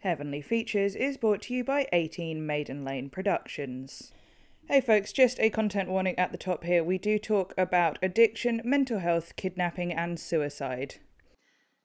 [0.00, 4.12] Heavenly Features is brought to you by 18 Maiden Lane Productions.
[4.66, 6.82] Hey folks, just a content warning at the top here.
[6.82, 10.94] We do talk about addiction, mental health, kidnapping, and suicide.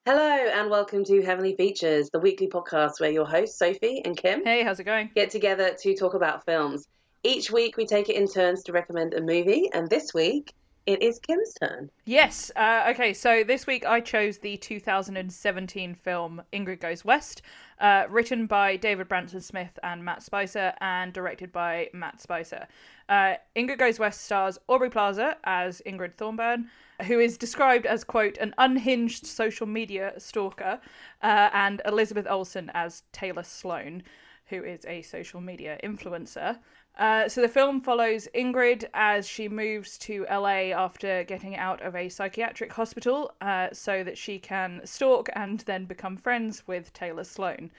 [0.05, 4.45] Hello and welcome to Heavenly Features, the weekly podcast where your hosts, Sophie and Kim,
[4.45, 5.09] Hey, how's it going?
[5.13, 6.87] get together to talk about films.
[7.23, 10.53] Each week we take it in turns to recommend a movie, and this week
[10.85, 11.89] it is Kim's turn.
[12.05, 12.51] Yes.
[12.55, 17.41] Uh, okay, so this week I chose the 2017 film Ingrid Goes West,
[17.79, 22.67] uh, written by David Branson Smith and Matt Spicer, and directed by Matt Spicer.
[23.09, 26.69] Uh, Ingrid Goes West stars Aubrey Plaza as Ingrid Thorburn,
[27.07, 30.79] who is described as, quote, an unhinged social media stalker,
[31.23, 34.03] uh, and Elizabeth Olsen as Taylor Sloane,
[34.47, 36.59] who is a social media influencer.
[36.97, 41.95] Uh, so the film follows Ingrid as she moves to LA after getting out of
[41.95, 47.25] a psychiatric hospital uh, so that she can stalk and then become friends with Taylor
[47.25, 47.69] Sloane.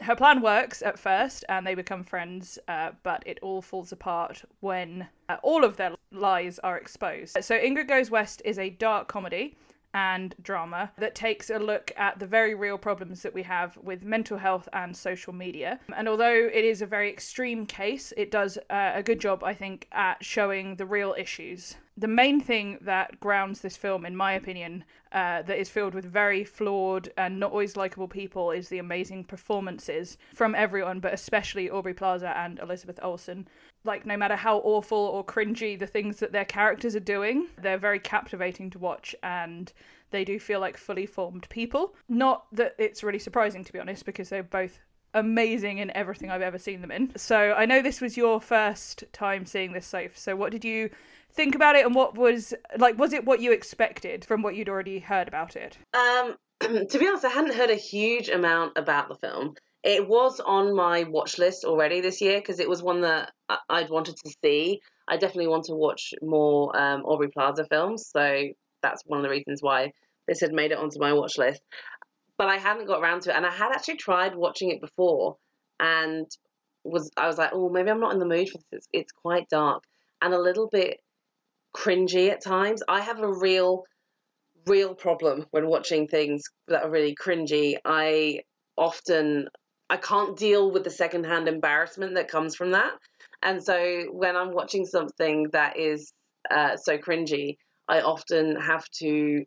[0.00, 4.42] Her plan works at first and they become friends, uh, but it all falls apart
[4.60, 7.36] when uh, all of their lies are exposed.
[7.40, 9.56] So Ingrid Goes West is a dark comedy
[9.94, 14.02] and drama that takes a look at the very real problems that we have with
[14.02, 15.78] mental health and social media.
[15.96, 19.54] And although it is a very extreme case, it does uh, a good job, I
[19.54, 21.76] think, at showing the real issues.
[21.96, 26.04] The main thing that grounds this film, in my opinion, uh, that is filled with
[26.04, 31.70] very flawed and not always likable people, is the amazing performances from everyone, but especially
[31.70, 33.46] Aubrey Plaza and Elizabeth Olsen
[33.84, 37.78] like no matter how awful or cringy the things that their characters are doing, they're
[37.78, 39.72] very captivating to watch and
[40.10, 41.94] they do feel like fully formed people.
[42.08, 44.78] Not that it's really surprising to be honest, because they're both
[45.12, 47.16] amazing in everything I've ever seen them in.
[47.16, 50.90] So I know this was your first time seeing this safe So what did you
[51.30, 54.68] think about it and what was like was it what you expected from what you'd
[54.68, 55.78] already heard about it?
[55.92, 59.54] Um, to be honest, I hadn't heard a huge amount about the film.
[59.84, 63.32] It was on my watch list already this year because it was one that
[63.68, 64.80] I'd wanted to see.
[65.06, 68.48] I definitely want to watch more um, Aubrey Plaza films, so
[68.82, 69.92] that's one of the reasons why
[70.26, 71.60] this had made it onto my watch list.
[72.38, 75.36] But I hadn't got around to it, and I had actually tried watching it before,
[75.78, 76.26] and
[76.82, 78.66] was I was like, oh, maybe I'm not in the mood for this.
[78.72, 79.84] It's, it's quite dark
[80.22, 81.00] and a little bit
[81.76, 82.82] cringy at times.
[82.88, 83.84] I have a real,
[84.66, 87.76] real problem when watching things that are really cringy.
[87.84, 88.40] I
[88.76, 89.48] often
[89.90, 92.92] I can't deal with the secondhand embarrassment that comes from that.
[93.42, 96.12] And so when I'm watching something that is
[96.50, 99.44] uh, so cringy, I often have to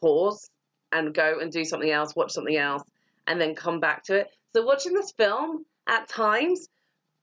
[0.00, 0.48] pause
[0.92, 2.82] and go and do something else, watch something else,
[3.26, 4.28] and then come back to it.
[4.54, 6.68] So watching this film at times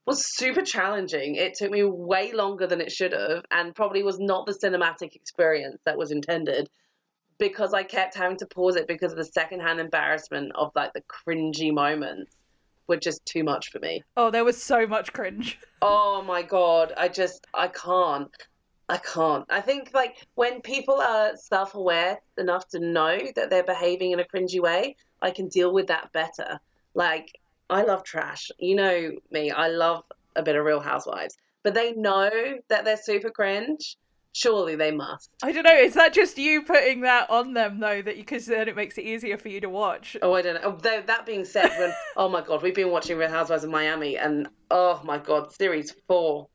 [0.06, 1.36] was super challenging.
[1.36, 5.14] It took me way longer than it should have, and probably was not the cinematic
[5.14, 6.68] experience that was intended
[7.38, 11.02] because I kept having to pause it because of the secondhand embarrassment of like the
[11.02, 12.34] cringy moments
[12.88, 14.02] were just too much for me.
[14.16, 15.58] Oh, there was so much cringe.
[15.80, 18.34] Oh my god, I just I can't.
[18.88, 19.44] I can't.
[19.48, 24.24] I think like when people are self-aware enough to know that they're behaving in a
[24.24, 26.58] cringy way, I can deal with that better.
[26.94, 27.38] Like
[27.70, 28.50] I love trash.
[28.58, 29.52] You know me.
[29.52, 30.02] I love
[30.34, 31.36] a bit of Real Housewives.
[31.62, 32.30] But they know
[32.68, 33.96] that they're super cringe.
[34.38, 35.30] Surely they must.
[35.42, 35.74] I don't know.
[35.74, 38.00] Is that just you putting that on them though?
[38.00, 40.16] That because then it makes it easier for you to watch.
[40.22, 40.60] Oh, I don't know.
[40.62, 43.70] Oh, though, that being said, when oh my god, we've been watching Real Housewives of
[43.70, 46.46] Miami, and oh my god, series four,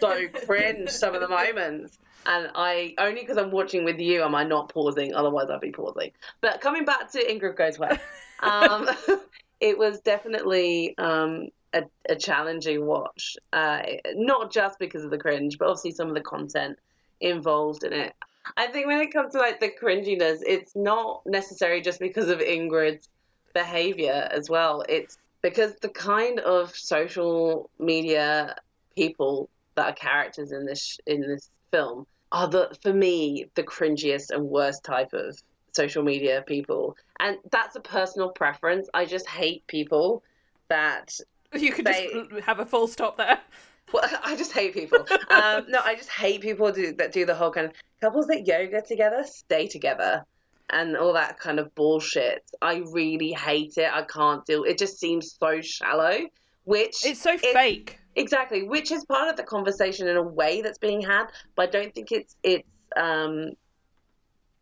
[0.00, 1.96] so cringe some of the moments.
[2.26, 5.14] And I only because I'm watching with you am I not pausing.
[5.14, 6.10] Otherwise, I'd be pausing.
[6.40, 8.00] But coming back to Ingrid Goes West,
[8.40, 8.90] um,
[9.60, 13.36] it was definitely um, a, a challenging watch.
[13.52, 13.82] Uh,
[14.14, 16.78] not just because of the cringe, but obviously some of the content
[17.20, 18.14] involved in it.
[18.56, 22.38] I think when it comes to like the cringiness, it's not necessary just because of
[22.38, 23.08] Ingrid's
[23.54, 24.84] behavior as well.
[24.88, 28.56] It's because the kind of social media
[28.94, 34.30] people that are characters in this in this film are the for me the cringiest
[34.30, 35.36] and worst type of
[35.72, 36.96] social media people.
[37.18, 38.88] And that's a personal preference.
[38.94, 40.22] I just hate people
[40.68, 41.18] that
[41.60, 43.38] You could They- just have a full stop there.
[43.92, 44.98] well, I just hate people.
[45.30, 48.46] Um, no, I just hate people do, that do the whole kind of couples that
[48.46, 50.24] yoga together stay together
[50.70, 52.42] and all that kind of bullshit.
[52.62, 53.90] I really hate it.
[53.92, 54.64] I can't deal.
[54.64, 56.18] It just seems so shallow.
[56.64, 57.98] Which It's so it- fake.
[58.16, 61.26] exactly, which is part of the conversation in a way that's being had,
[61.56, 62.66] but I don't think it's it's
[62.96, 63.50] um,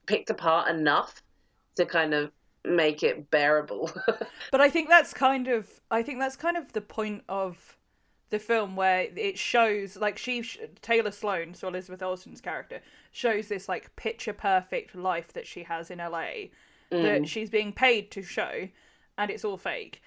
[0.06, 1.22] picked apart enough
[1.76, 2.32] to kind of
[2.64, 3.90] make it bearable.
[4.50, 7.78] But I think that's kind of I think that's kind of the point of
[8.28, 10.42] the film where it shows like she
[10.82, 12.80] Taylor Sloane, so Elizabeth Olsen's character,
[13.12, 16.50] shows this like picture perfect life that she has in LA
[16.90, 17.26] that mm.
[17.26, 18.68] she's being paid to show
[19.16, 20.02] and it's all fake.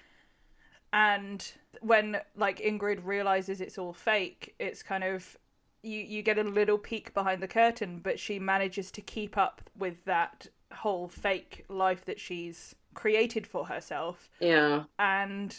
[0.92, 5.36] and when like Ingrid realizes it's all fake, it's kind of
[5.82, 9.70] you you get a little peek behind the curtain, but she manages to keep up
[9.76, 14.30] with that whole fake life that she's created for herself.
[14.40, 14.84] Yeah.
[14.98, 15.58] And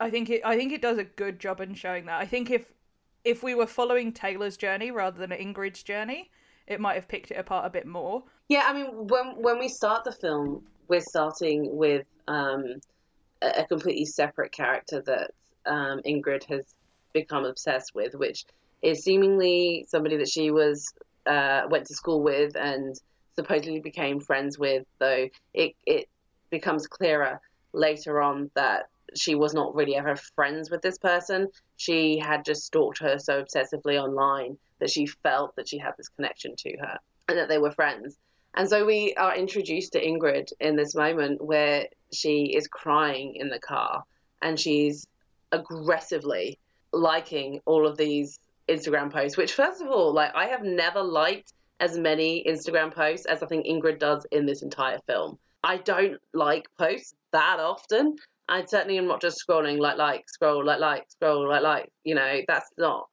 [0.00, 2.20] I think it I think it does a good job in showing that.
[2.20, 2.72] I think if
[3.24, 6.30] if we were following Taylor's journey rather than Ingrid's journey,
[6.66, 8.22] it might have picked it apart a bit more.
[8.48, 12.80] Yeah, I mean, when when we start the film, we're starting with um,
[13.42, 15.32] a, a completely separate character that
[15.66, 16.64] um, Ingrid has
[17.12, 18.44] become obsessed with, which
[18.82, 20.92] is seemingly somebody that she was
[21.26, 22.94] uh, went to school with and
[23.38, 24.84] supposedly became friends with.
[24.98, 26.08] Though it it
[26.50, 27.40] becomes clearer
[27.72, 31.48] later on that she was not really ever friends with this person.
[31.76, 36.08] She had just stalked her so obsessively online that she felt that she had this
[36.08, 36.98] connection to her
[37.28, 38.18] and that they were friends.
[38.54, 43.48] And so we are introduced to Ingrid in this moment where she is crying in
[43.48, 44.02] the car
[44.42, 45.06] and she's
[45.52, 46.58] aggressively
[46.92, 48.38] liking all of these
[48.68, 53.26] Instagram posts, which, first of all, like I have never liked as many Instagram posts
[53.26, 55.38] as I think Ingrid does in this entire film.
[55.62, 58.16] I don't like posts that often.
[58.48, 62.14] I certainly am not just scrolling like like scroll like like scroll like like you
[62.14, 63.08] know that's not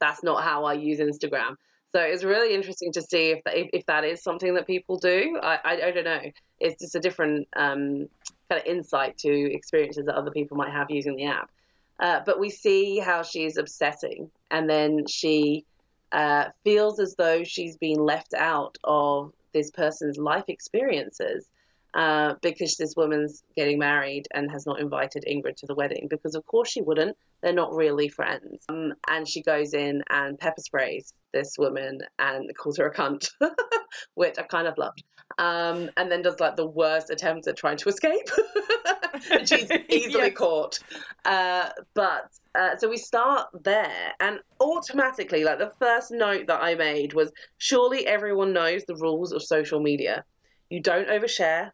[0.00, 1.56] that's not how I use Instagram.
[1.92, 4.98] So it's really interesting to see if that, if, if that is something that people
[4.98, 5.38] do.
[5.42, 6.20] I, I, I don't know.
[6.60, 8.08] It's just a different um,
[8.48, 11.50] kind of insight to experiences that other people might have using the app.
[11.98, 15.64] Uh, but we see how she's obsessing, and then she
[16.12, 21.48] uh, feels as though she's been left out of this person's life experiences
[21.94, 26.06] uh, because this woman's getting married and has not invited Ingrid to the wedding.
[26.08, 27.16] Because of course she wouldn't.
[27.42, 28.64] They're not really friends.
[28.68, 33.30] Um, and she goes in and pepper sprays this woman and calls her a cunt,
[34.14, 35.02] which I kind of loved.
[35.38, 38.28] Um, and then does like the worst attempts at trying to escape.
[39.44, 40.36] she's easily yes.
[40.36, 40.78] caught.
[41.24, 46.74] Uh, but uh, so we start there, and automatically, like the first note that I
[46.74, 50.24] made was surely everyone knows the rules of social media.
[50.70, 51.70] You don't overshare,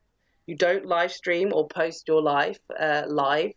[0.46, 3.52] you don't live stream or post your life uh, live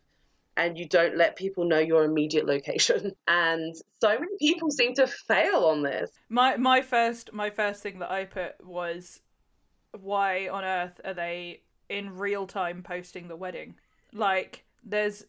[0.56, 5.08] and you don't let people know your immediate location and so many people seem to
[5.08, 9.22] fail on this my my first my first thing that i put was
[10.00, 13.76] why on earth are they in real time posting the wedding
[14.14, 15.26] like there's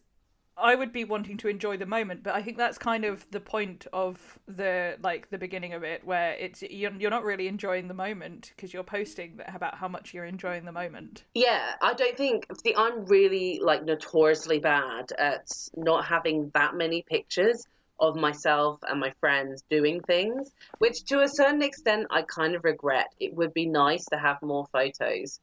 [0.61, 3.39] I would be wanting to enjoy the moment, but I think that's kind of the
[3.39, 7.87] point of the like the beginning of it, where it's you're, you're not really enjoying
[7.87, 11.23] the moment because you're posting about how much you're enjoying the moment.
[11.33, 12.45] Yeah, I don't think.
[12.63, 17.65] See, I'm really like notoriously bad at not having that many pictures
[17.99, 22.63] of myself and my friends doing things, which to a certain extent I kind of
[22.65, 23.07] regret.
[23.19, 25.39] It would be nice to have more photos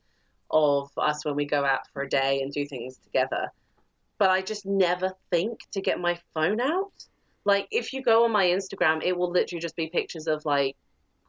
[0.51, 3.51] of us when we go out for a day and do things together
[4.19, 6.93] but I just never think to get my phone out.
[7.45, 10.77] Like if you go on my Instagram, it will literally just be pictures of like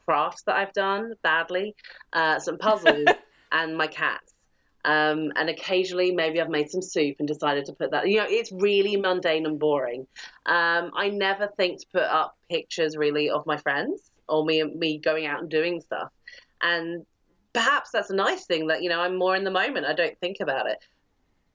[0.06, 1.76] crafts that I've done badly,
[2.14, 3.08] uh, some puzzles,
[3.52, 4.34] and my cats.
[4.86, 8.08] Um, and occasionally, maybe I've made some soup and decided to put that.
[8.08, 10.08] You know, it's really mundane and boring.
[10.46, 14.98] Um, I never think to put up pictures really of my friends or me me
[14.98, 16.10] going out and doing stuff.
[16.62, 17.06] And
[17.54, 19.86] perhaps that's a nice thing that you know I'm more in the moment.
[19.86, 20.78] I don't think about it.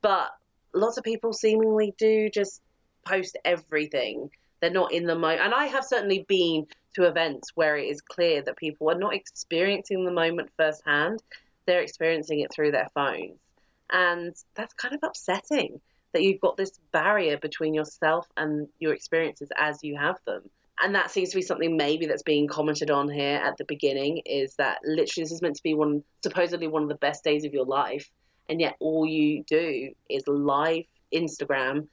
[0.00, 0.30] But
[0.74, 2.60] lots of people seemingly do just
[3.04, 4.30] post everything.
[4.60, 5.42] They're not in the moment.
[5.42, 9.14] And I have certainly been to events where it is clear that people are not
[9.14, 11.22] experiencing the moment firsthand,
[11.66, 13.38] they're experiencing it through their phones.
[13.90, 15.80] And that's kind of upsetting
[16.12, 20.42] that you've got this barrier between yourself and your experiences as you have them.
[20.80, 24.22] And that seems to be something maybe that's being commented on here at the beginning
[24.26, 27.44] is that literally this is meant to be one supposedly one of the best days
[27.44, 28.10] of your life
[28.48, 31.86] and yet all you do is live Instagram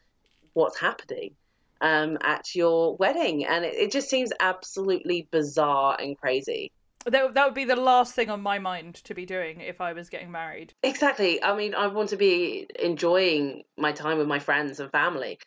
[0.53, 1.35] what's happening
[1.81, 6.71] um, at your wedding, and it, it just seems absolutely bizarre and crazy.
[7.05, 9.93] That, that would be the last thing on my mind to be doing if I
[9.93, 10.73] was getting married.
[10.83, 11.41] Exactly.
[11.41, 15.39] I mean, I want to be enjoying my time with my friends and family,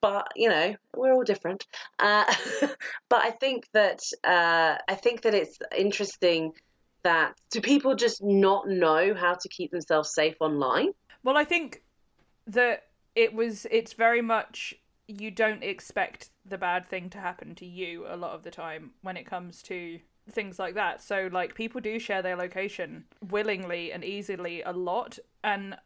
[0.00, 1.66] but you know, we're all different.
[1.98, 2.24] Uh,
[3.08, 6.52] but I think that uh, I think that it's interesting
[7.02, 10.92] that do people just not know how to keep themselves safe online?
[11.22, 11.82] Well, I think
[12.46, 14.74] that it was it's very much
[15.06, 18.92] you don't expect the bad thing to happen to you a lot of the time
[19.02, 19.98] when it comes to
[20.30, 21.02] things like that.
[21.02, 25.76] So like people do share their location willingly and easily a lot and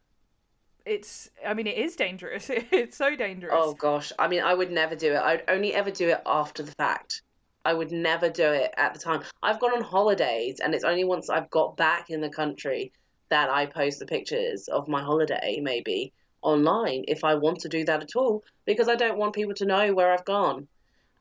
[0.87, 2.50] it's I mean it is dangerous.
[2.50, 3.55] it's so dangerous.
[3.57, 4.12] Oh gosh.
[4.19, 5.19] I mean I would never do it.
[5.19, 7.23] I'd only ever do it after the fact.
[7.64, 9.23] I would never do it at the time.
[9.43, 12.93] I've gone on holidays, and it's only once I've got back in the country
[13.31, 16.12] that I post the pictures of my holiday, maybe
[16.43, 19.64] online if I want to do that at all because I don't want people to
[19.64, 20.69] know where I've gone.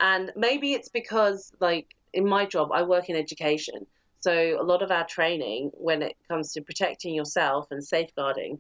[0.02, 3.86] And maybe it's because, like, in my job, I work in education.
[4.20, 8.60] So a lot of our training, when it comes to protecting yourself and safeguarding,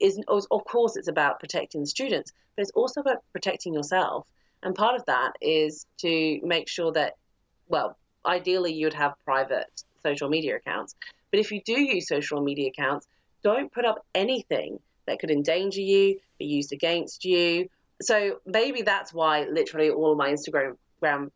[0.00, 4.26] is of course it's about protecting the students, but it's also about protecting yourself.
[4.62, 7.14] And part of that is to make sure that,
[7.68, 10.94] well, ideally you'd have private social media accounts.
[11.30, 13.06] But if you do use social media accounts,
[13.42, 17.68] don't put up anything that could endanger you, be used against you.
[18.02, 21.30] So maybe that's why literally all my Instagram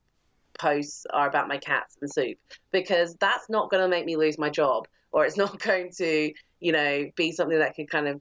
[0.58, 2.38] posts are about my cats and soup
[2.70, 6.32] because that's not going to make me lose my job or it's not going to,
[6.60, 8.20] you know, be something that could kind of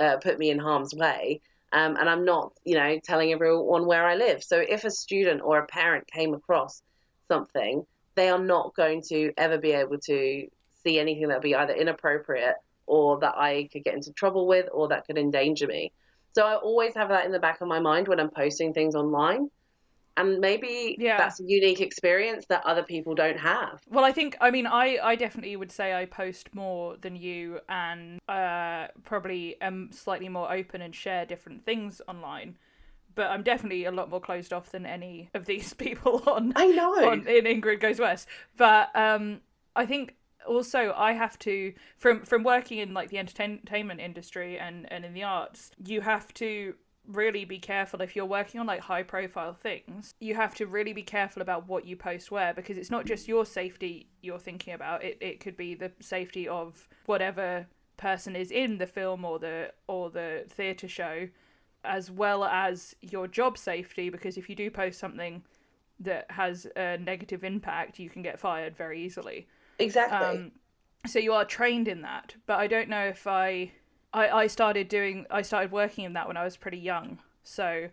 [0.00, 1.40] uh, put me in harm's way.
[1.72, 4.42] Um, and I'm not, you know, telling everyone where I live.
[4.42, 6.82] So if a student or a parent came across
[7.28, 10.48] something, they are not going to ever be able to
[10.82, 14.66] see anything that would be either inappropriate or that I could get into trouble with
[14.72, 15.92] or that could endanger me.
[16.32, 18.94] So I always have that in the back of my mind when I'm posting things
[18.94, 19.50] online.
[20.16, 21.16] And maybe yeah.
[21.16, 23.80] that's a unique experience that other people don't have.
[23.88, 27.60] Well, I think, I mean, I, I definitely would say I post more than you
[27.68, 32.58] and uh, probably am slightly more open and share different things online
[33.14, 36.52] but I'm definitely a lot more closed off than any of these people on.
[36.56, 37.10] I know.
[37.10, 39.40] On, in Ingrid Goes West, but um,
[39.76, 40.14] I think
[40.46, 45.12] also I have to from from working in like the entertainment industry and and in
[45.12, 46.74] the arts, you have to
[47.12, 50.14] really be careful if you're working on like high profile things.
[50.20, 53.28] You have to really be careful about what you post where because it's not just
[53.28, 55.02] your safety you're thinking about.
[55.04, 59.72] It it could be the safety of whatever person is in the film or the
[59.86, 61.28] or the theatre show
[61.84, 65.42] as well as your job safety because if you do post something
[65.98, 69.46] that has a negative impact you can get fired very easily
[69.80, 70.38] Exactly.
[70.38, 70.52] Um,
[71.06, 73.72] so you are trained in that, but I don't know if I,
[74.12, 77.18] I, I started doing, I started working in that when I was pretty young.
[77.42, 77.88] So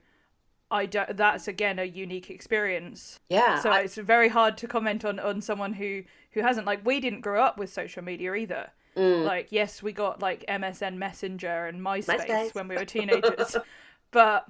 [0.70, 3.20] I don't, that's again a unique experience.
[3.30, 3.60] Yeah.
[3.60, 3.82] So I...
[3.82, 7.44] it's very hard to comment on, on someone who, who hasn't, like, we didn't grow
[7.44, 8.72] up with social media either.
[8.96, 9.26] Mm.
[9.26, 12.56] Like, yes, we got like MSN Messenger and MySpace, MySpace.
[12.56, 13.56] when we were teenagers,
[14.12, 14.48] but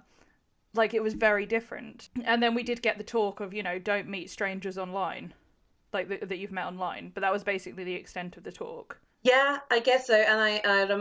[0.73, 2.07] like it was very different.
[2.23, 5.33] And then we did get the talk of, you know, don't meet strangers online
[5.93, 8.99] like that you've met online, but that was basically the extent of the talk.
[9.23, 10.15] Yeah, I guess so.
[10.15, 10.91] And I, I'd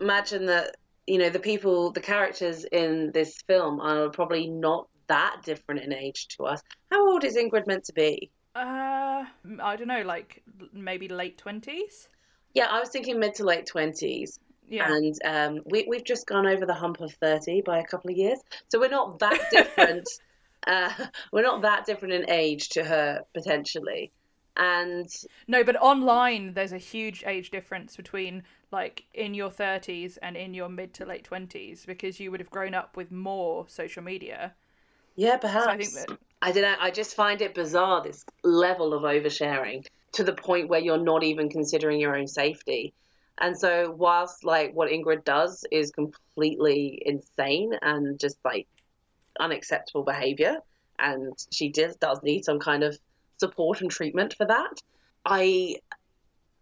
[0.00, 5.42] imagine that you know the people, the characters in this film are probably not that
[5.44, 6.62] different in age to us.
[6.90, 8.30] How old is Ingrid meant to be?
[8.54, 9.24] Uh,
[9.62, 12.08] I don't know, like maybe late twenties.
[12.54, 14.38] Yeah, I was thinking mid to late twenties.
[14.68, 14.86] Yeah.
[14.94, 18.16] And um, we, we've just gone over the hump of 30 by a couple of
[18.16, 18.38] years.
[18.68, 20.08] So we're not that different.
[20.68, 20.92] uh,
[21.32, 24.12] we're not that different in age to her, potentially
[24.60, 25.08] and
[25.48, 30.54] no but online there's a huge age difference between like in your 30s and in
[30.54, 34.54] your mid to late 20s because you would have grown up with more social media.
[35.16, 38.24] Yeah perhaps so i think that i don't know i just find it bizarre this
[38.44, 42.92] level of oversharing to the point where you're not even considering your own safety.
[43.38, 48.66] And so whilst like what ingrid does is completely insane and just like
[49.38, 50.58] unacceptable behavior
[50.98, 52.98] and she does, does need some kind of
[53.40, 54.80] support and treatment for that.
[55.24, 55.76] I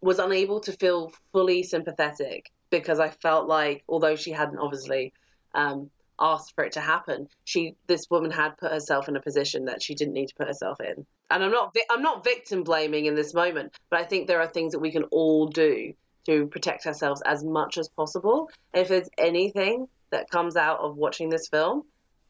[0.00, 5.12] was unable to feel fully sympathetic because I felt like, although she hadn't obviously
[5.54, 9.66] um, asked for it to happen, she this woman had put herself in a position
[9.66, 11.06] that she didn't need to put herself in.
[11.30, 14.46] And I'm not I'm not victim blaming in this moment, but I think there are
[14.46, 15.92] things that we can all do
[16.26, 18.50] to protect ourselves as much as possible.
[18.72, 21.84] And If there's anything that comes out of watching this film,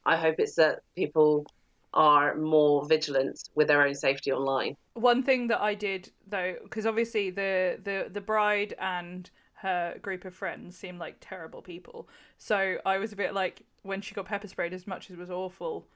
[0.05, 1.45] I hope it's that people
[1.93, 4.75] are more vigilant with their own safety online.
[4.93, 10.25] One thing that I did though, because obviously the, the the bride and her group
[10.25, 14.25] of friends seemed like terrible people, so I was a bit like when she got
[14.25, 15.87] pepper sprayed, as much as it was awful,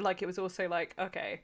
[0.00, 1.42] like it was also like okay,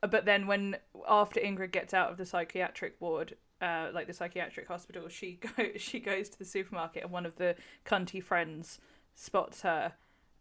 [0.00, 0.76] but then when
[1.08, 3.36] after Ingrid gets out of the psychiatric ward.
[3.62, 7.36] Uh, like the psychiatric hospital, she go she goes to the supermarket and one of
[7.36, 8.78] the cunty friends
[9.14, 9.92] spots her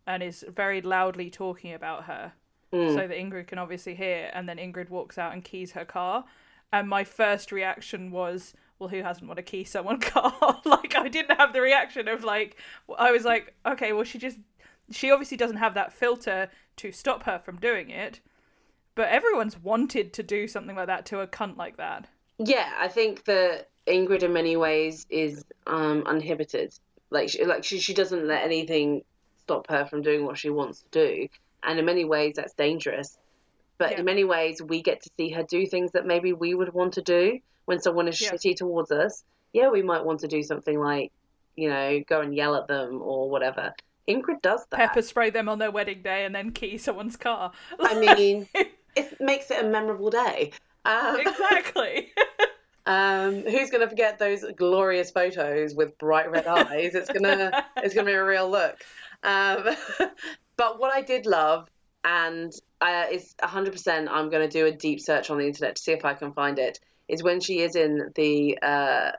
[0.07, 2.31] and is very loudly talking about her
[2.73, 2.93] mm.
[2.93, 4.29] so that Ingrid can obviously hear.
[4.33, 6.25] And then Ingrid walks out and keys her car.
[6.71, 10.61] And my first reaction was, well, who hasn't want to key someone's car?
[10.65, 12.57] like, I didn't have the reaction of, like,
[12.97, 14.37] I was like, okay, well, she just,
[14.91, 18.19] she obviously doesn't have that filter to stop her from doing it.
[18.95, 22.07] But everyone's wanted to do something like that to a cunt like that.
[22.37, 26.73] Yeah, I think that Ingrid, in many ways, is um, uninhibited.
[27.09, 29.03] Like, she, like she, she doesn't let anything
[29.39, 31.29] stop her from doing what she wants to do
[31.63, 33.17] and in many ways that's dangerous
[33.77, 33.99] but yeah.
[33.99, 36.93] in many ways we get to see her do things that maybe we would want
[36.93, 38.31] to do when someone is yeah.
[38.31, 39.23] shitty towards us
[39.53, 41.11] yeah we might want to do something like
[41.55, 43.73] you know go and yell at them or whatever
[44.09, 44.77] Ingrid does that.
[44.77, 47.51] Pepper spray them on their wedding day and then key someone's car.
[47.79, 48.47] I mean,
[48.95, 50.51] it makes it a memorable day.
[50.83, 52.11] Um, exactly.
[52.85, 56.95] um, who's going to forget those glorious photos with bright red eyes?
[56.95, 58.83] It's gonna it's gonna be a real look.
[59.23, 59.75] Um,
[60.59, 61.69] but what I did love,
[62.03, 62.51] and
[62.81, 65.93] uh, is 100%, I'm going to do a deep search on the internet to see
[65.93, 69.11] if I can find it, is when she is in the uh,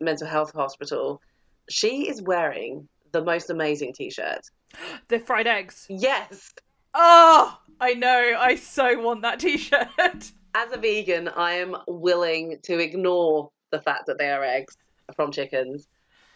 [0.00, 1.20] mental health hospital.
[1.68, 4.48] She is wearing the most amazing t-shirt.
[5.08, 5.86] the fried eggs.
[5.90, 6.54] Yes.
[6.94, 8.38] Oh, I know.
[8.38, 9.88] I so want that t-shirt.
[10.54, 14.78] As a vegan, I am willing to ignore the fact that they are eggs
[15.16, 15.86] from chickens,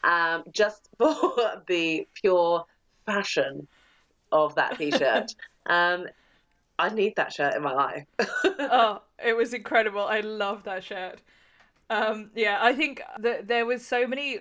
[0.04, 2.66] um, just for the pure
[3.06, 3.66] fashion
[4.32, 5.34] of that t-shirt.
[5.66, 6.06] um,
[6.78, 8.04] I need that shirt in my life.
[8.44, 10.04] oh, it was incredible.
[10.04, 11.20] I love that shirt.
[11.88, 14.40] Um, yeah, I think that there was so many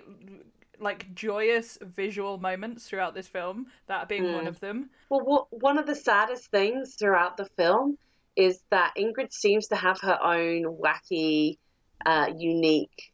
[0.78, 3.66] like joyous visual moments throughout this film.
[3.86, 4.34] That being mm.
[4.34, 4.90] one of them.
[5.08, 7.96] Well, what, one of the saddest things throughout the film
[8.34, 11.56] is that Ingrid seems to have her own wacky,
[12.04, 13.12] uh, unique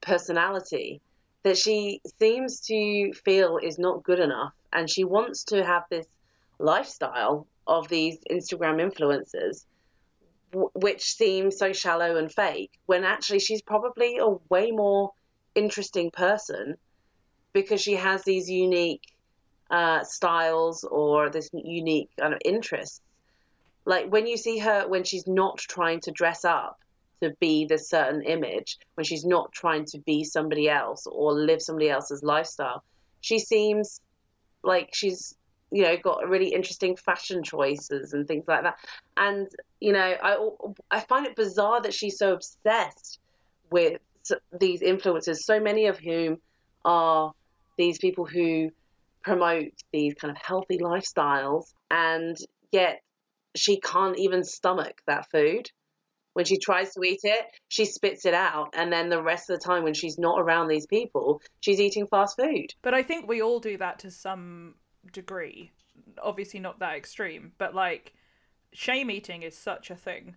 [0.00, 1.00] personality
[1.42, 6.06] that she seems to feel is not good enough, and she wants to have this
[6.58, 9.64] lifestyle of these Instagram influencers,
[10.74, 15.12] which seems so shallow and fake, when actually she's probably a way more
[15.54, 16.76] interesting person
[17.52, 19.02] because she has these unique
[19.70, 23.00] uh, styles or this unique kind of interests.
[23.84, 26.78] Like when you see her when she's not trying to dress up
[27.22, 31.62] to be this certain image, when she's not trying to be somebody else or live
[31.62, 32.82] somebody else's lifestyle,
[33.20, 34.00] she seems
[34.62, 35.34] like she's
[35.70, 38.76] you know got really interesting fashion choices and things like that.
[39.16, 39.48] And
[39.80, 40.48] you know, I
[40.90, 43.18] I find it bizarre that she's so obsessed
[43.70, 44.00] with
[44.58, 46.38] these influencers, so many of whom
[46.84, 47.32] are
[47.78, 48.70] these people who
[49.22, 52.36] promote these kind of healthy lifestyles, and
[52.70, 53.02] yet
[53.54, 55.70] she can't even stomach that food.
[56.34, 59.58] When she tries to eat it, she spits it out, and then the rest of
[59.58, 62.74] the time, when she's not around these people, she's eating fast food.
[62.82, 64.76] But I think we all do that to some
[65.12, 65.70] degree.
[66.22, 68.14] Obviously, not that extreme, but like
[68.72, 70.36] shame eating is such a thing,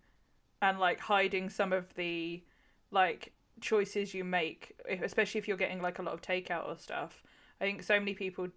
[0.61, 2.43] and like hiding some of the
[2.91, 7.23] like choices you make, especially if you're getting like a lot of takeout or stuff.
[7.61, 8.49] I think so many people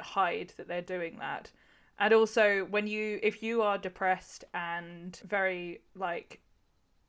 [0.00, 1.50] hide that they're doing that.
[1.98, 6.40] And also when you if you are depressed and very like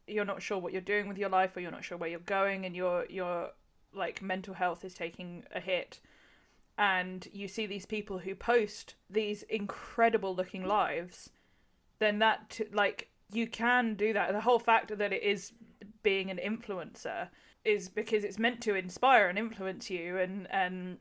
[0.08, 2.20] you're not sure what you're doing with your life or you're not sure where you're
[2.20, 3.50] going and your your
[3.94, 6.00] like mental health is taking a hit
[6.78, 11.30] and you see these people who post these incredible looking lives
[12.00, 14.34] then that like you can do that.
[14.34, 15.54] The whole fact that it is
[16.04, 17.30] being an influencer
[17.64, 20.98] is because it's meant to inspire and influence you and and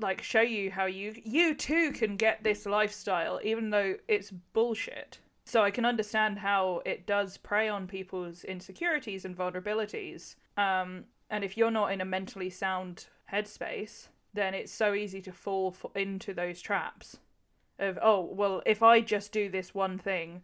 [0.00, 5.18] like show you how you you too can get this lifestyle even though it's bullshit
[5.44, 11.44] so i can understand how it does prey on people's insecurities and vulnerabilities um and
[11.44, 16.32] if you're not in a mentally sound headspace then it's so easy to fall into
[16.32, 17.18] those traps
[17.78, 20.42] of oh well if i just do this one thing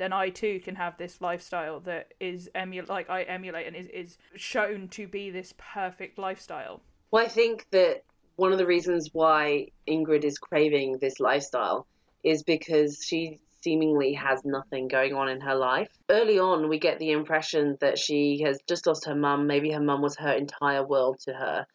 [0.00, 3.86] then I too can have this lifestyle that is emu- like I emulate and is,
[3.88, 6.80] is shown to be this perfect lifestyle.
[7.10, 8.02] Well, I think that
[8.36, 11.86] one of the reasons why Ingrid is craving this lifestyle
[12.24, 15.88] is because she seemingly has nothing going on in her life.
[16.08, 19.46] Early on, we get the impression that she has just lost her mum.
[19.46, 21.66] Maybe her mum was her entire world to her.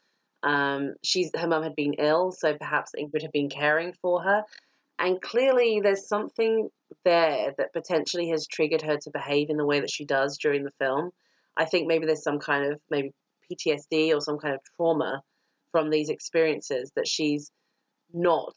[0.43, 4.43] Um, she's her mum had been ill, so perhaps Ingrid had been caring for her.
[4.99, 6.69] And clearly, there's something
[7.03, 10.63] there that potentially has triggered her to behave in the way that she does during
[10.63, 11.11] the film.
[11.57, 13.13] I think maybe there's some kind of maybe
[13.51, 15.21] PTSD or some kind of trauma
[15.71, 17.51] from these experiences that she's
[18.13, 18.55] not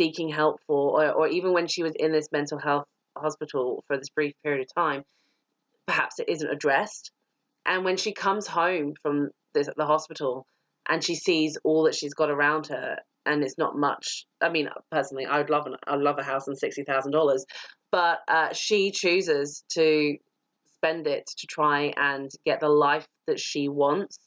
[0.00, 2.84] seeking help for, or, or even when she was in this mental health
[3.16, 5.02] hospital for this brief period of time,
[5.86, 7.10] perhaps it isn't addressed.
[7.66, 10.46] And when she comes home from this, the hospital
[10.88, 14.26] and she sees all that she's got around her and it's not much.
[14.42, 17.46] I mean, personally, I'd love an, I'd love a house and sixty thousand dollars,
[17.90, 20.16] but uh, she chooses to
[20.76, 24.18] spend it to try and get the life that she wants,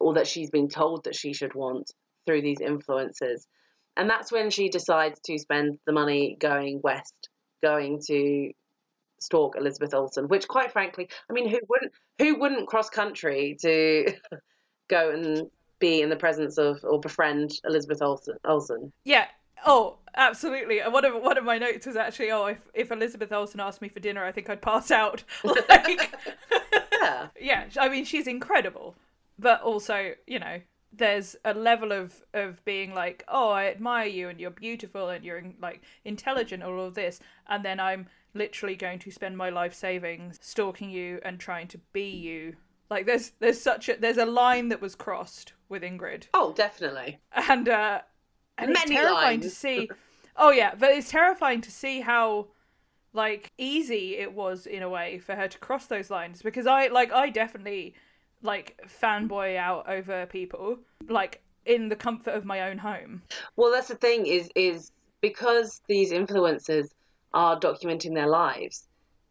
[0.00, 1.90] or that she's been told that she should want
[2.26, 3.46] through these influences,
[3.96, 7.28] and that's when she decides to spend the money going west,
[7.62, 8.52] going to
[9.18, 14.12] stalk Elizabeth Olsen, which, quite frankly, I mean, who wouldn't who wouldn't cross country to
[14.88, 18.36] go and be in the presence of or befriend Elizabeth Olsen.
[18.44, 18.92] Olsen.
[19.04, 19.26] Yeah.
[19.64, 20.80] Oh, absolutely.
[20.80, 23.88] One of one of my notes was actually, oh, if, if Elizabeth Olsen asked me
[23.88, 25.24] for dinner, I think I'd pass out.
[25.44, 26.14] Like,
[27.00, 27.28] yeah.
[27.40, 27.64] yeah.
[27.78, 28.94] I mean, she's incredible,
[29.38, 30.60] but also, you know,
[30.96, 35.24] there's a level of of being like oh i admire you and you're beautiful and
[35.24, 38.06] you're like intelligent or all of this and then i'm
[38.36, 42.54] literally going to spend my life savings stalking you and trying to be you.
[42.90, 46.24] Like there's there's such a there's a line that was crossed with ingrid.
[46.34, 47.18] Oh, definitely.
[47.32, 48.00] and uh
[48.58, 49.90] and it's Many terrifying to see.
[50.38, 52.48] Oh yeah but it's terrifying to see how
[53.14, 56.88] like easy it was in a way for her to cross those lines because i
[56.88, 57.94] like i definitely
[58.42, 63.22] like fanboy out over people like in the comfort of my own home
[63.56, 66.88] Well, that's the thing is is because these influencers
[67.34, 68.86] are documenting their lives,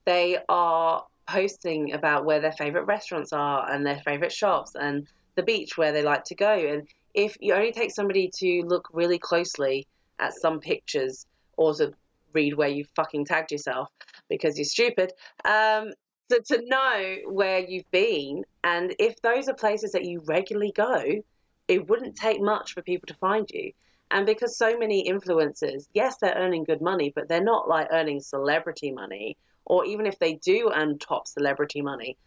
[0.05, 5.43] they are posting about where their favorite restaurants are and their favorite shops and the
[5.43, 6.53] beach where they like to go.
[6.53, 9.87] And if you only take somebody to look really closely
[10.19, 11.25] at some pictures
[11.57, 11.93] or to
[12.33, 13.89] read where you fucking tagged yourself
[14.29, 15.13] because you're stupid,
[15.45, 15.91] um,
[16.29, 21.21] to, to know where you've been and if those are places that you regularly go,
[21.67, 23.71] it wouldn't take much for people to find you.
[24.11, 28.19] And because so many influencers, yes, they're earning good money, but they're not like earning
[28.21, 32.17] celebrity money, or even if they do earn top celebrity money,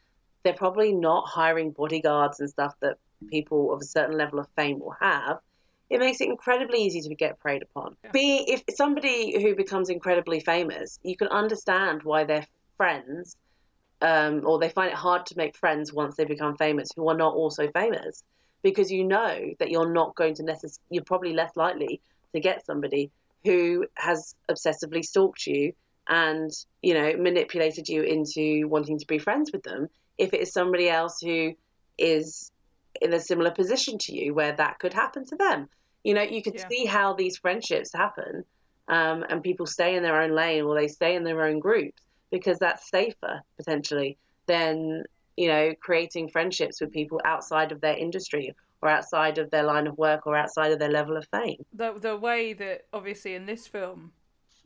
[0.43, 2.99] they're probably not hiring bodyguards and stuff that
[3.31, 5.39] people of a certain level of fame will have.
[5.91, 7.97] It makes it incredibly easy to get preyed upon.
[8.05, 8.11] Yeah.
[8.13, 13.37] Being if somebody who becomes incredibly famous, you can understand why their friends,
[14.01, 17.17] um, or they find it hard to make friends once they become famous who are
[17.17, 18.23] not also famous
[18.63, 22.01] because you know that you're not going to necessarily, you're probably less likely
[22.35, 23.11] to get somebody
[23.45, 25.73] who has obsessively stalked you
[26.09, 26.51] and,
[26.83, 30.89] you know, manipulated you into wanting to be friends with them if it is somebody
[30.89, 31.53] else who
[31.97, 32.51] is
[33.01, 35.69] in a similar position to you where that could happen to them.
[36.03, 36.69] You know, you could Yeah.
[36.69, 38.45] see how these friendships happen
[38.89, 42.03] um, and people stay in their own lane or they stay in their own groups
[42.31, 45.05] because that's safer potentially than
[45.39, 49.87] you know, creating friendships with people outside of their industry or outside of their line
[49.87, 51.65] of work or outside of their level of fame.
[51.73, 54.13] the the way that obviously in this film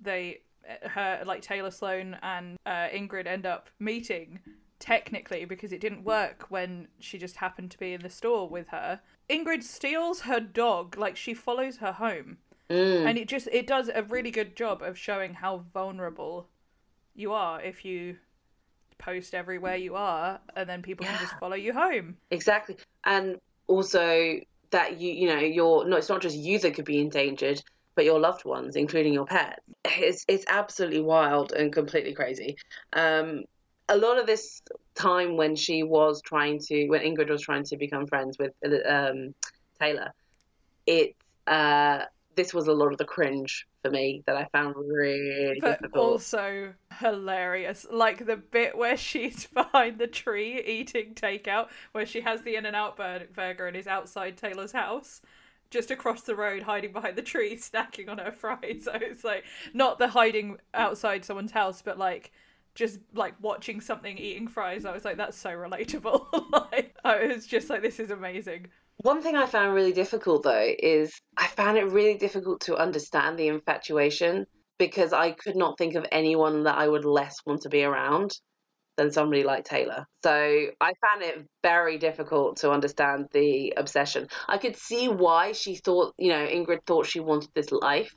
[0.00, 0.40] they
[0.84, 4.40] her like Taylor Sloane and uh, Ingrid end up meeting
[4.78, 8.68] technically because it didn't work when she just happened to be in the store with
[8.68, 9.00] her.
[9.28, 12.38] Ingrid steals her dog like she follows her home.
[12.70, 13.06] Mm.
[13.06, 16.48] And it just it does a really good job of showing how vulnerable
[17.14, 18.16] you are if you
[18.98, 22.16] post everywhere you are and then people can just follow you home.
[22.30, 22.76] Exactly.
[23.04, 24.38] And also
[24.70, 27.62] that you you know, you're no it's not just you that could be endangered,
[27.94, 29.60] but your loved ones, including your pets.
[29.84, 32.56] It's it's absolutely wild and completely crazy.
[32.92, 33.44] Um
[33.88, 34.62] a lot of this
[34.94, 38.52] time when she was trying to when Ingrid was trying to become friends with
[38.86, 39.34] um
[39.80, 40.12] Taylor,
[40.86, 41.14] it
[41.46, 45.80] uh this was a lot of the cringe for me that I found really but
[45.80, 46.04] difficult.
[46.04, 47.86] also hilarious.
[47.90, 52.66] Like the bit where she's behind the tree eating takeout, where she has the In
[52.66, 55.20] and Out burger and is outside Taylor's house,
[55.70, 58.84] just across the road, hiding behind the tree, snacking on her fries.
[58.84, 62.32] So it's like not the hiding outside someone's house, but like
[62.74, 64.84] just like watching something eating fries.
[64.84, 66.50] I was like, that's so relatable.
[66.70, 68.68] like I was just like, this is amazing.
[69.02, 73.36] One thing I found really difficult though is I found it really difficult to understand
[73.36, 74.46] the infatuation
[74.78, 78.30] because I could not think of anyone that I would less want to be around
[78.96, 80.06] than somebody like Taylor.
[80.22, 80.30] So
[80.80, 84.28] I found it very difficult to understand the obsession.
[84.48, 88.14] I could see why she thought, you know, Ingrid thought she wanted this life,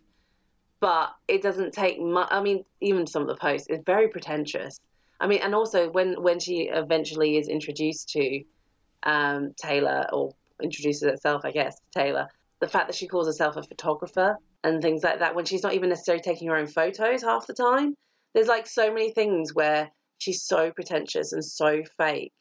[0.80, 2.28] but it doesn't take much.
[2.30, 4.80] I mean, even some of the posts, it's very pretentious.
[5.19, 8.43] I mean, and also when when she eventually is introduced to
[9.02, 12.28] um, Taylor or introduces herself, I guess, to Taylor.
[12.62, 15.74] The fact that she calls herself a photographer and things like that when she's not
[15.74, 17.96] even necessarily taking her own photos half the time.
[18.34, 22.34] There's like so many things where she's so pretentious and so fake,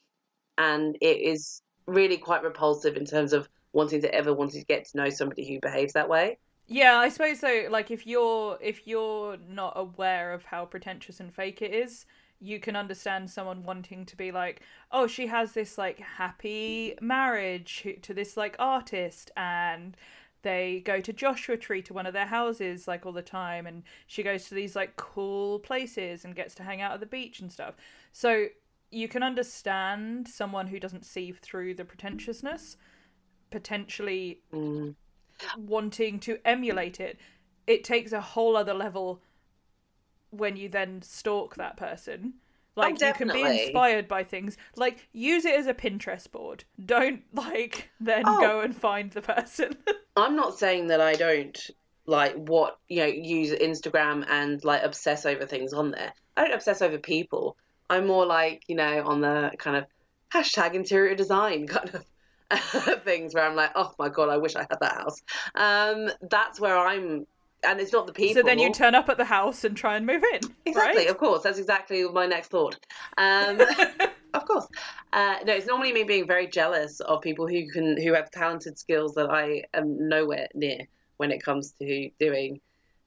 [0.57, 4.85] and it is really quite repulsive in terms of wanting to ever wanting to get
[4.85, 6.37] to know somebody who behaves that way.
[6.67, 7.67] Yeah, I suppose so.
[7.69, 12.05] Like if you're if you're not aware of how pretentious and fake it is,
[12.39, 17.87] you can understand someone wanting to be like, oh, she has this like happy marriage
[18.01, 19.95] to this like artist, and
[20.41, 23.83] they go to Joshua Tree to one of their houses like all the time, and
[24.07, 27.39] she goes to these like cool places and gets to hang out at the beach
[27.39, 27.75] and stuff.
[28.11, 28.47] So
[28.91, 32.77] you can understand someone who doesn't see through the pretentiousness
[33.51, 34.95] potentially Mm.
[35.57, 37.19] wanting to emulate it,
[37.67, 39.21] it takes a whole other level
[40.37, 42.33] when you then stalk that person.
[42.77, 44.57] Like you can be inspired by things.
[44.75, 46.65] Like use it as a Pinterest board.
[46.85, 48.39] Don't like then Oh.
[48.41, 49.77] go and find the person.
[50.17, 51.57] I'm not saying that I don't
[52.05, 56.13] like what you know use Instagram and like obsess over things on there.
[56.35, 57.55] I don't obsess over people.
[57.89, 59.85] I'm more like you know on the kind of
[60.33, 62.05] hashtag interior design kind of
[63.03, 65.21] things where I'm like, oh my god, I wish I had that house.
[65.55, 67.25] Um, that's where I'm,
[67.65, 68.41] and it's not the people.
[68.41, 70.41] So then you turn up at the house and try and move in.
[70.65, 71.09] Exactly, right?
[71.09, 71.43] of course.
[71.43, 72.77] That's exactly my next thought.
[73.17, 73.61] Um,
[74.33, 74.67] of course.
[75.13, 78.77] Uh, no, it's normally me being very jealous of people who can who have talented
[78.77, 80.79] skills that I am nowhere near
[81.17, 82.59] when it comes to doing,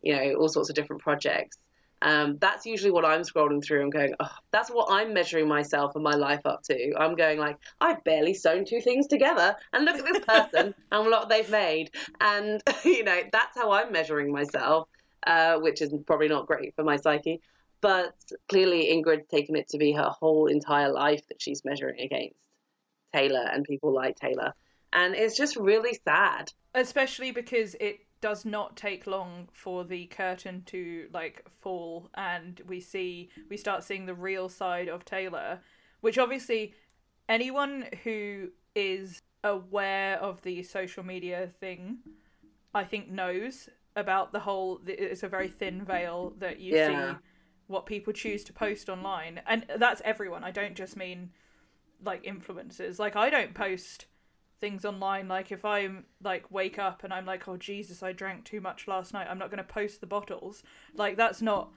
[0.02, 1.58] you know, all sorts of different projects.
[2.00, 5.94] Um, that's usually what I'm scrolling through and going, oh, that's what I'm measuring myself
[5.94, 6.94] and my life up to.
[6.96, 11.10] I'm going like, I've barely sewn two things together, and look at this person and
[11.10, 14.88] what they've made, and you know, that's how I'm measuring myself,
[15.26, 17.40] uh, which is probably not great for my psyche.
[17.80, 18.14] But
[18.48, 22.38] clearly, Ingrid's taken it to be her whole entire life that she's measuring against
[23.14, 24.52] Taylor and people like Taylor.
[24.92, 26.52] And it's just really sad.
[26.74, 32.80] Especially because it does not take long for the curtain to like fall and we
[32.80, 35.60] see we start seeing the real side of Taylor,
[36.00, 36.74] which obviously
[37.28, 41.98] anyone who is aware of the social media thing
[42.74, 47.12] I think knows about the whole it's a very thin veil that you Yeah.
[47.12, 47.18] see
[47.66, 49.42] what people choose to post online.
[49.46, 50.42] And that's everyone.
[50.42, 51.30] I don't just mean
[52.02, 52.98] like influencers.
[52.98, 54.06] Like i don't post
[54.60, 58.44] things online like if i'm like wake up and i'm like oh jesus i drank
[58.44, 60.62] too much last night i'm not going to post the bottles
[60.94, 61.70] like that's not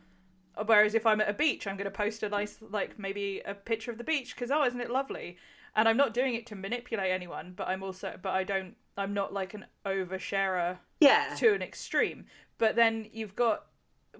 [0.65, 3.54] whereas if i'm at a beach i'm going to post a nice like maybe a
[3.54, 5.38] picture of the beach because oh isn't it lovely
[5.76, 9.13] and i'm not doing it to manipulate anyone but i'm also but i don't i'm
[9.13, 11.34] not like an oversharer Yeah.
[11.38, 12.26] to an extreme.
[12.58, 13.65] But then you've got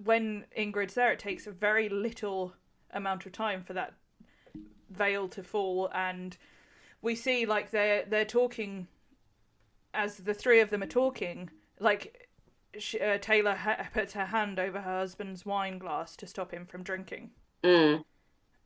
[0.02, 2.54] when Ingrid's there, it takes a very little
[2.92, 3.94] amount of time for that
[4.90, 6.36] veil to fall, and
[7.02, 8.86] we see like they're they're talking
[9.94, 11.50] as the three of them are talking.
[11.78, 12.28] Like
[12.78, 16.64] sh uh, Taylor ha- puts her hand over her husband's wine glass to stop him
[16.64, 17.30] from drinking,
[17.62, 18.04] Mm.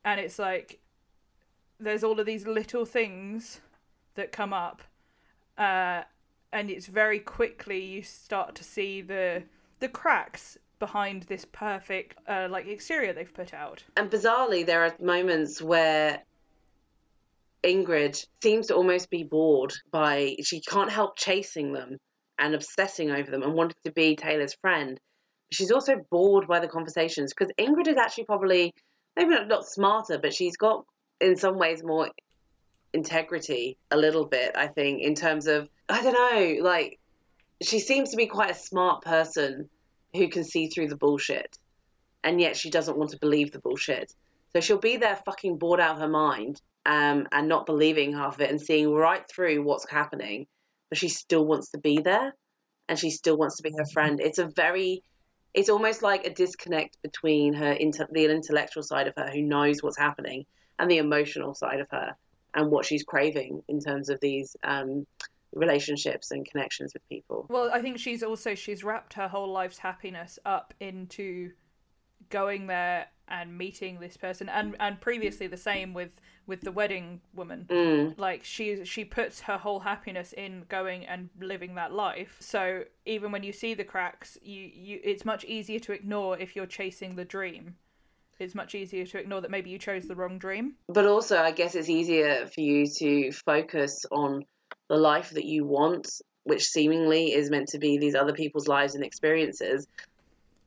[0.05, 0.79] and it's like
[1.81, 3.61] there's all of these little things
[4.14, 4.83] that come up
[5.59, 6.03] uh,
[6.53, 9.42] and it's very quickly you start to see the
[9.81, 14.94] the cracks behind this perfect uh, like exterior they've put out And bizarrely, there are
[15.01, 16.22] moments where
[17.62, 21.99] Ingrid seems to almost be bored by, she can't help chasing them
[22.38, 25.01] and obsessing over them and wanting to be Taylor's friend.
[25.51, 28.75] She's also bored by the conversations because Ingrid is actually probably,
[29.16, 30.85] maybe not, not smarter, but she's got
[31.21, 32.11] in some ways more
[32.92, 36.99] integrity a little bit, I think, in terms of, I don't know, like,
[37.62, 39.71] she seems to be quite a smart person
[40.14, 41.57] who can see through the bullshit
[42.27, 44.12] and yet she doesn't want to believe the bullshit.
[44.53, 48.37] So she'll be there fucking bored out of her mind um, and not believing half
[48.37, 50.46] of it and seeing right through what's happening,
[50.88, 52.33] but she still wants to be there
[52.88, 54.20] and she still wants to be her friend.
[54.20, 55.03] It's a very,
[55.53, 59.83] it's almost like a disconnect between her inter- the intellectual side of her who knows
[59.83, 60.46] what's happening
[60.79, 62.12] and the emotional side of her
[62.55, 65.07] and what she's craving in terms of these um,
[65.53, 67.46] relationships and connections with people.
[67.49, 71.51] well i think she's also she's wrapped her whole life's happiness up into
[72.29, 76.11] going there and meeting this person and and previously the same with
[76.47, 81.29] with the wedding woman Mm, like she she puts her whole happiness in going and
[81.41, 85.81] living that life so even when you see the cracks you you it's much easier
[85.81, 87.75] to ignore if you're chasing the dream
[88.39, 91.51] it's much easier to ignore that maybe you chose the wrong dream but also, I
[91.51, 94.45] guess it's easier for you to focus on
[94.89, 96.09] the life that you want,
[96.45, 99.87] which seemingly is meant to be these other people's lives and experiences.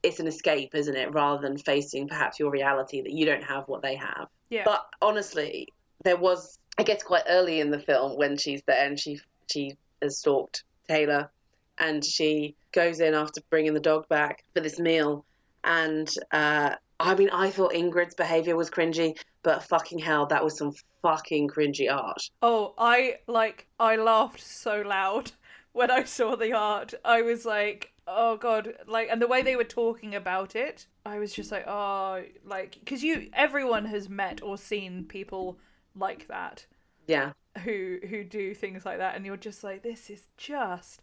[0.04, 1.14] It's an escape, isn't it?
[1.14, 4.28] Rather than facing perhaps your reality that you don't have what they have.
[4.50, 4.64] Yeah.
[4.66, 5.70] But honestly,
[6.04, 9.20] there was, I guess, quite early in the film when she's there and she
[9.52, 11.30] she has stalked Taylor,
[11.78, 15.26] and she goes in after bringing the dog back for this meal,
[15.64, 20.58] and uh, I mean, I thought Ingrid's behavior was cringy, but fucking hell, that was
[20.58, 22.22] some fucking cringy art.
[22.42, 25.32] oh i like i laughed so loud
[25.80, 29.56] when i saw the art i was like oh god like and the way they
[29.56, 34.42] were talking about it i was just like oh like because you everyone has met
[34.42, 35.58] or seen people
[35.96, 36.66] like that.
[37.08, 37.32] Yeah,
[37.64, 41.02] who who do things like that and you're just like this is just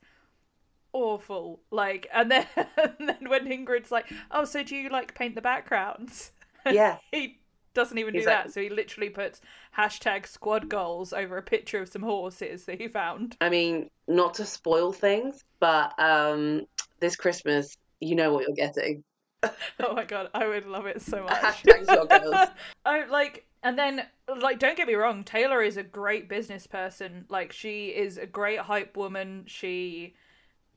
[0.93, 1.61] awful.
[1.71, 5.43] Like and then and then when ingrid's like oh so do you like paint the
[5.43, 6.33] backgrounds?
[6.69, 7.39] Yeah, he
[7.77, 9.41] doesn't even do like- that so he literally puts
[9.77, 13.37] hashtag squad goals over a picture of some horses that he found.
[13.41, 16.67] I mean, not to spoil things, but um,
[17.01, 19.05] this Christmas, you know what you're getting.
[19.43, 21.33] oh my god i would love it so much.
[21.35, 22.49] Hashtag squad goals.
[22.87, 24.03] I like and then
[24.41, 27.27] like don't get me wrong Taylor is a great business person.
[27.29, 29.45] Like she is a great hype woman.
[29.47, 30.15] She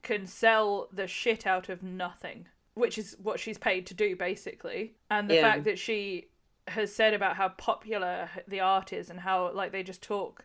[0.02, 4.94] can sell the shit out of nothing which is what she's paid to do basically.
[5.10, 5.52] And the Yeah.
[5.52, 6.28] fact that she
[6.70, 10.44] has said about how popular the art is and how like they just talk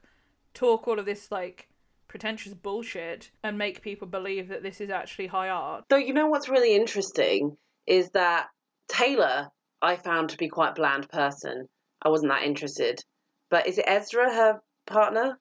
[0.53, 1.69] talk all of this like
[2.07, 5.83] pretentious bullshit and make people believe that this is actually high art.
[5.89, 8.47] Though you know what's really interesting is that
[8.87, 9.49] Taylor
[9.81, 11.67] I found to be quite a bland person.
[12.01, 13.03] I wasn't that interested.
[13.49, 15.39] But is it Ezra, her partner?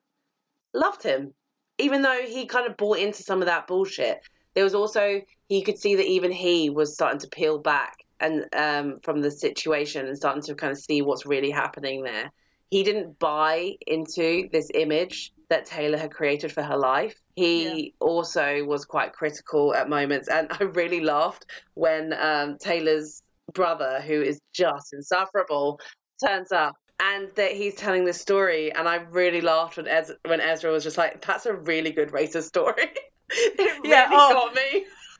[0.73, 1.33] Loved him.
[1.77, 4.19] Even though he kind of bought into some of that bullshit.
[4.53, 8.45] There was also he could see that even he was starting to peel back and
[8.55, 12.31] um, from the situation and starting to kind of see what's really happening there.
[12.71, 17.15] He didn't buy into this image that Taylor had created for her life.
[17.35, 17.89] He yeah.
[17.99, 23.21] also was quite critical at moments, and I really laughed when um, Taylor's
[23.53, 25.79] brother, who is just insufferable,
[26.25, 28.71] turns up and that he's telling this story.
[28.71, 32.09] And I really laughed when, Ez- when Ezra was just like, "That's a really good
[32.09, 32.89] racist story."
[33.29, 34.85] it really yeah, oh, got me.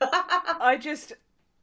[0.60, 1.12] I just,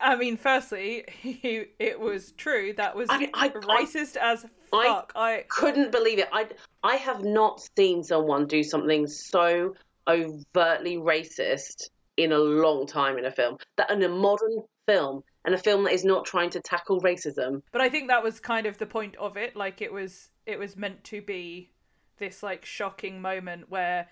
[0.04, 2.74] I mean, firstly, he, it was true.
[2.76, 5.14] That was I mean, I, racist I, as fuck.
[5.16, 6.28] I, I couldn't believe it.
[6.32, 6.48] I
[6.84, 9.76] I have not seen someone do something so
[10.08, 13.58] overtly racist in a long time in a film.
[13.78, 17.62] That in a modern film and a film that is not trying to tackle racism.
[17.72, 19.56] But I think that was kind of the point of it.
[19.56, 21.72] Like it was it was meant to be
[22.18, 24.08] this like shocking moment where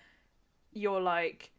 [0.72, 1.51] you're like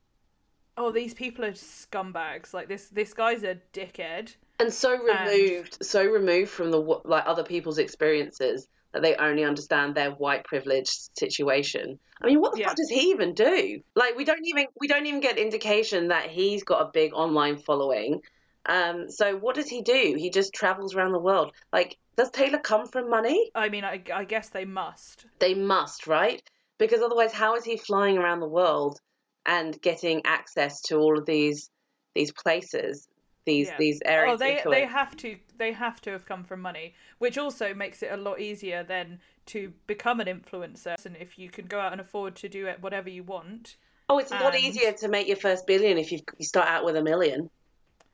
[0.77, 5.87] oh these people are scumbags like this this guy's a dickhead and so removed and...
[5.87, 11.11] so removed from the like other people's experiences that they only understand their white privileged
[11.19, 11.99] situation.
[12.21, 12.69] I mean, what the yeah.
[12.69, 13.81] fuck does he even do?
[13.95, 17.57] Like, we don't even we don't even get indication that he's got a big online
[17.57, 18.21] following.
[18.67, 20.15] Um, so what does he do?
[20.17, 21.53] He just travels around the world.
[21.73, 23.51] Like, does Taylor come from money?
[23.55, 25.27] I mean, I, I guess they must.
[25.41, 26.43] They must, right?
[26.79, 29.01] Because otherwise, how is he flying around the world
[29.47, 31.71] and getting access to all of these
[32.15, 33.09] these places,
[33.45, 33.77] these yeah.
[33.79, 34.35] these oh, areas?
[34.35, 38.03] Oh, they they have to they have to have come from money, which also makes
[38.03, 41.05] it a lot easier then to become an influencer.
[41.05, 43.77] And if you can go out and afford to do it whatever you want.
[44.09, 46.97] Oh, it's a lot easier to make your first billion if you start out with
[46.97, 47.49] a million.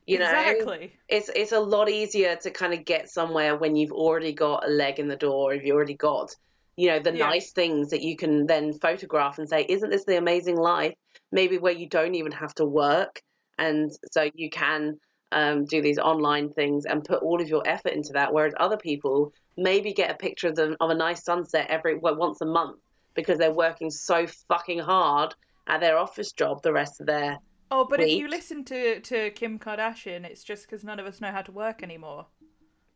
[0.07, 0.95] You know, exactly.
[1.09, 4.71] It's it's a lot easier to kind of get somewhere when you've already got a
[4.71, 6.35] leg in the door, if you already got,
[6.77, 7.27] you know, the yeah.
[7.27, 10.95] nice things that you can then photograph and say, isn't this the amazing life?
[11.33, 13.21] Maybe where you don't even have to work,
[13.59, 14.99] and so you can
[15.33, 18.33] um, do these online things and put all of your effort into that.
[18.33, 22.17] Whereas other people maybe get a picture of them of a nice sunset every well,
[22.17, 22.79] once a month
[23.15, 25.35] because they're working so fucking hard
[25.67, 27.39] at their office job the rest of their
[27.71, 31.21] Oh, but if you listen to, to Kim Kardashian, it's just because none of us
[31.21, 32.27] know how to work anymore.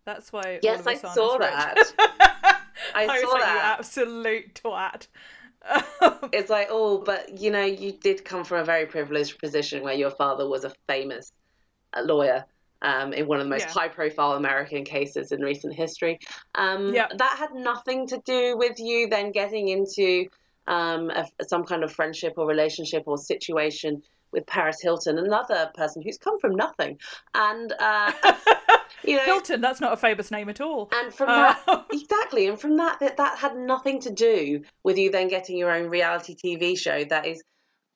[0.06, 0.60] That's why.
[0.62, 1.74] Yes, I saw that.
[2.94, 3.76] I, I saw like, that.
[3.78, 5.08] Absolute twat.
[6.32, 9.94] it's like, oh, but you know, you did come from a very privileged position where
[9.94, 11.32] your father was a famous
[11.94, 12.44] uh, lawyer
[12.82, 13.72] um, in one of the most yeah.
[13.72, 16.18] high-profile American cases in recent history.
[16.54, 17.08] Um, yeah.
[17.16, 20.26] That had nothing to do with you then getting into
[20.66, 26.02] um, a, some kind of friendship or relationship or situation with Paris Hilton, another person
[26.02, 26.98] who's come from nothing,
[27.34, 28.12] and uh,
[29.04, 29.60] you know Hilton.
[29.60, 30.90] That's not a famous name at all.
[30.92, 34.98] And from uh, that, exactly, and from that, that that had nothing to do with
[34.98, 37.42] you then getting your own reality TV show that is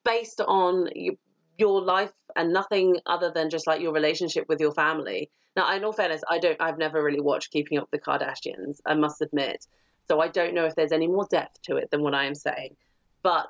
[0.03, 1.17] based on you,
[1.57, 5.29] your life and nothing other than just like your relationship with your family.
[5.55, 6.59] Now, in all fairness, I don't.
[6.61, 8.77] I've never really watched Keeping Up with the Kardashians.
[8.85, 9.65] I must admit,
[10.07, 12.35] so I don't know if there's any more depth to it than what I am
[12.35, 12.75] saying.
[13.23, 13.47] But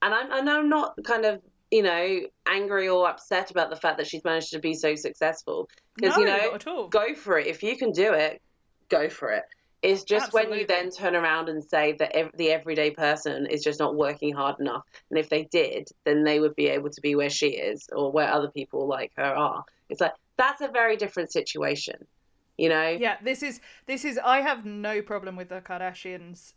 [0.00, 1.42] and I'm and I'm not kind of
[1.74, 5.68] you know, angry or upset about the fact that she's managed to be so successful.
[5.96, 7.48] Because, no, you know, go for it.
[7.48, 8.40] If you can do it,
[8.88, 9.42] go for it.
[9.82, 10.50] It's just Absolutely.
[10.50, 13.96] when you then turn around and say that ev- the everyday person is just not
[13.96, 14.84] working hard enough.
[15.10, 18.12] And if they did, then they would be able to be where she is or
[18.12, 19.64] where other people like her are.
[19.90, 22.06] It's like, that's a very different situation,
[22.56, 22.90] you know?
[22.90, 26.52] Yeah, this is, this is, I have no problem with the Kardashians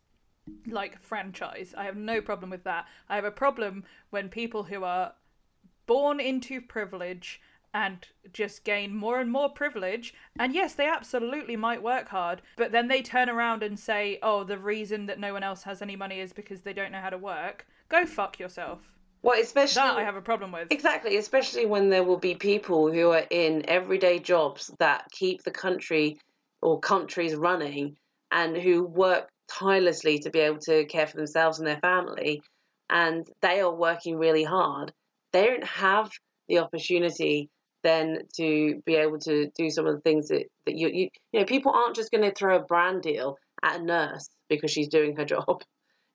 [0.66, 1.74] like franchise.
[1.78, 2.86] I have no problem with that.
[3.10, 5.14] I have a problem when people who are
[5.86, 7.42] born into privilege
[7.74, 10.14] and just gain more and more privilege.
[10.40, 14.44] And yes, they absolutely might work hard, but then they turn around and say, oh,
[14.44, 17.10] the reason that no one else has any money is because they don't know how
[17.10, 17.68] to work.
[17.90, 18.80] Go fuck yourself.
[19.22, 20.72] Well, especially that I have a problem with.
[20.72, 25.52] Exactly, especially when there will be people who are in everyday jobs that keep the
[25.52, 26.18] country
[26.62, 27.98] or countries running
[28.32, 32.42] and who work tirelessly to be able to care for themselves and their family,
[32.90, 34.94] and they are working really hard.
[35.32, 36.10] They don't have
[36.48, 37.50] the opportunity
[37.84, 41.40] then to be able to do some of the things that, that you, you you
[41.40, 44.88] know people aren't just going to throw a brand deal at a nurse because she's
[44.88, 45.62] doing her job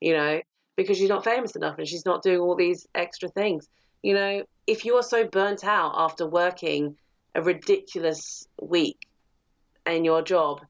[0.01, 0.41] you know
[0.77, 3.69] because she's not famous enough and she's not doing all these extra things
[4.03, 6.97] you know if you are so burnt out after working
[7.35, 9.07] a ridiculous week
[9.87, 10.61] in your job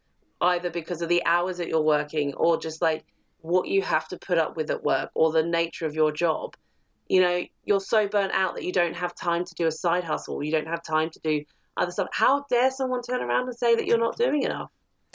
[0.43, 3.05] either because of the hours that you're working or just like
[3.41, 6.55] what you have to put up with at work or the nature of your job
[7.09, 10.05] You know, you're so burnt out that you don't have time to do a side
[10.05, 10.43] hustle.
[10.43, 11.45] You don't have time to do
[11.77, 12.09] other stuff.
[12.13, 14.71] How dare someone turn around and say that you're not doing enough?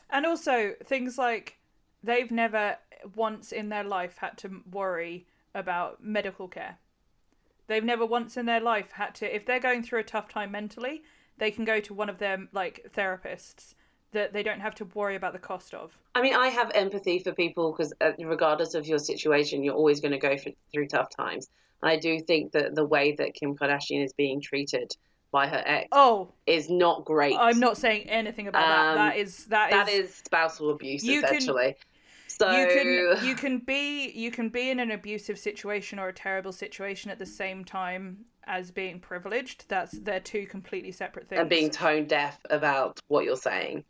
[0.10, 1.58] And also things like
[2.04, 2.78] they've never
[3.16, 6.78] once in their life had to worry about medical care.
[7.68, 10.52] They've never once in their life had to if they're going through a tough time
[10.52, 11.04] mentally,
[11.38, 13.74] they can go to one of their like therapists
[14.12, 15.98] that they don't have to worry about the cost of.
[16.16, 20.00] I mean, I have empathy for people because, uh, regardless of your situation, you're always
[20.00, 21.50] going to go for, through tough times.
[21.82, 24.92] And I do think that the way that Kim Kardashian is being treated
[25.32, 27.36] by her ex Oh, is not great.
[27.38, 28.90] I'm not saying anything about that.
[28.90, 31.76] Um, That is that is that is spousal abuse, You can- essentially.
[32.28, 36.14] so you can you can be you can be in an abusive situation or a
[36.14, 39.66] terrible situation at the same time as being privileged.
[39.68, 41.42] That's they're two completely separate things.
[41.42, 43.84] and being tone deaf about what you're saying.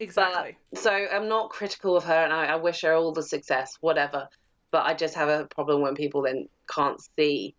[0.00, 0.56] Exactly.
[0.70, 3.76] But so I'm not critical of her, and I, I wish her all the success,
[3.80, 4.28] whatever.
[4.70, 7.54] But I just have a problem when people then can't see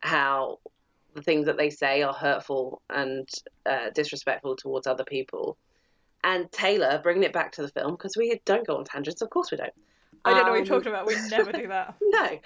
[0.00, 0.58] how
[1.14, 3.28] the things that they say are hurtful and
[3.66, 5.56] uh, disrespectful towards other people.
[6.22, 9.30] And Taylor, bringing it back to the film, because we don't go on tangents, of
[9.30, 9.72] course we don't.
[10.24, 11.06] I don't know what you're Um, talking about.
[11.06, 11.94] We never do that.
[12.02, 12.38] No.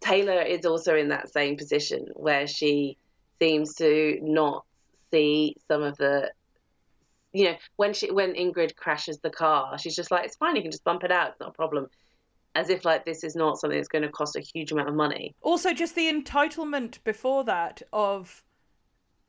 [0.00, 2.96] Taylor is also in that same position where she
[3.38, 4.64] seems to not
[5.12, 6.32] see some of the
[7.32, 10.62] you know, when she when Ingrid crashes the car, she's just like, It's fine, you
[10.62, 11.86] can just bump it out, it's not a problem.
[12.54, 14.94] As if like this is not something that's going to cost a huge amount of
[14.94, 15.34] money.
[15.40, 18.44] Also, just the entitlement before that of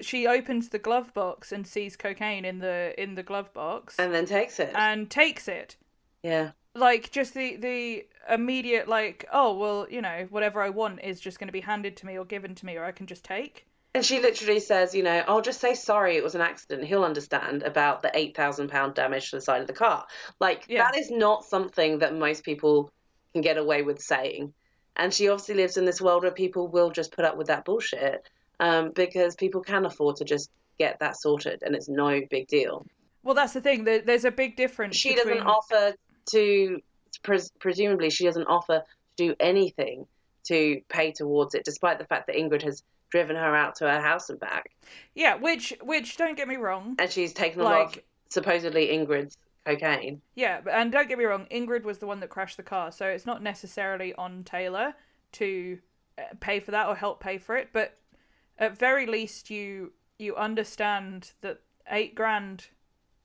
[0.02, 4.14] she opens the glove box and sees cocaine in the in the glove box And
[4.14, 4.72] then takes it.
[4.76, 5.78] and takes it.
[6.24, 6.52] yeah.
[6.76, 11.38] Like just the the immediate like oh well you know whatever I want is just
[11.40, 13.68] going to be handed to me or given to me or I can just take.
[13.96, 16.88] And she literally says, you know, I'll just say sorry, it was an accident.
[16.88, 20.06] He'll understand about the eight thousand pound damage to the side of the car.
[20.40, 20.84] Like Yeah.
[20.84, 22.92] that is not something that most people
[23.34, 24.54] can get away with saying.
[24.96, 27.66] And she obviously lives in this world where people will just put up with that
[27.66, 28.28] bullshit
[28.60, 32.86] um, because people can afford to just get that sorted, and it's no big deal.
[33.24, 33.84] Well, that's the thing.
[33.84, 34.96] There's a big difference.
[34.96, 35.36] She between...
[35.38, 35.94] doesn't offer
[36.32, 36.82] to,
[37.24, 38.84] pres- presumably, she doesn't offer to
[39.18, 40.06] do anything
[40.46, 42.84] to pay towards it, despite the fact that Ingrid has
[43.14, 44.72] driven her out to her house and back.
[45.14, 46.96] Yeah, which which don't get me wrong.
[46.98, 48.00] and she's taken a lot of
[48.30, 49.38] supposedly Ingrid's
[49.68, 50.20] cocaine.
[50.34, 51.46] yeah, and don't get me wrong.
[51.52, 54.96] Ingrid was the one that crashed the car, so it's not necessarily on Taylor
[55.34, 55.78] to
[56.18, 57.70] uh, pay for that or help pay for it.
[57.72, 57.96] But
[58.58, 61.60] at very least, you you understand that
[61.92, 62.66] eight grand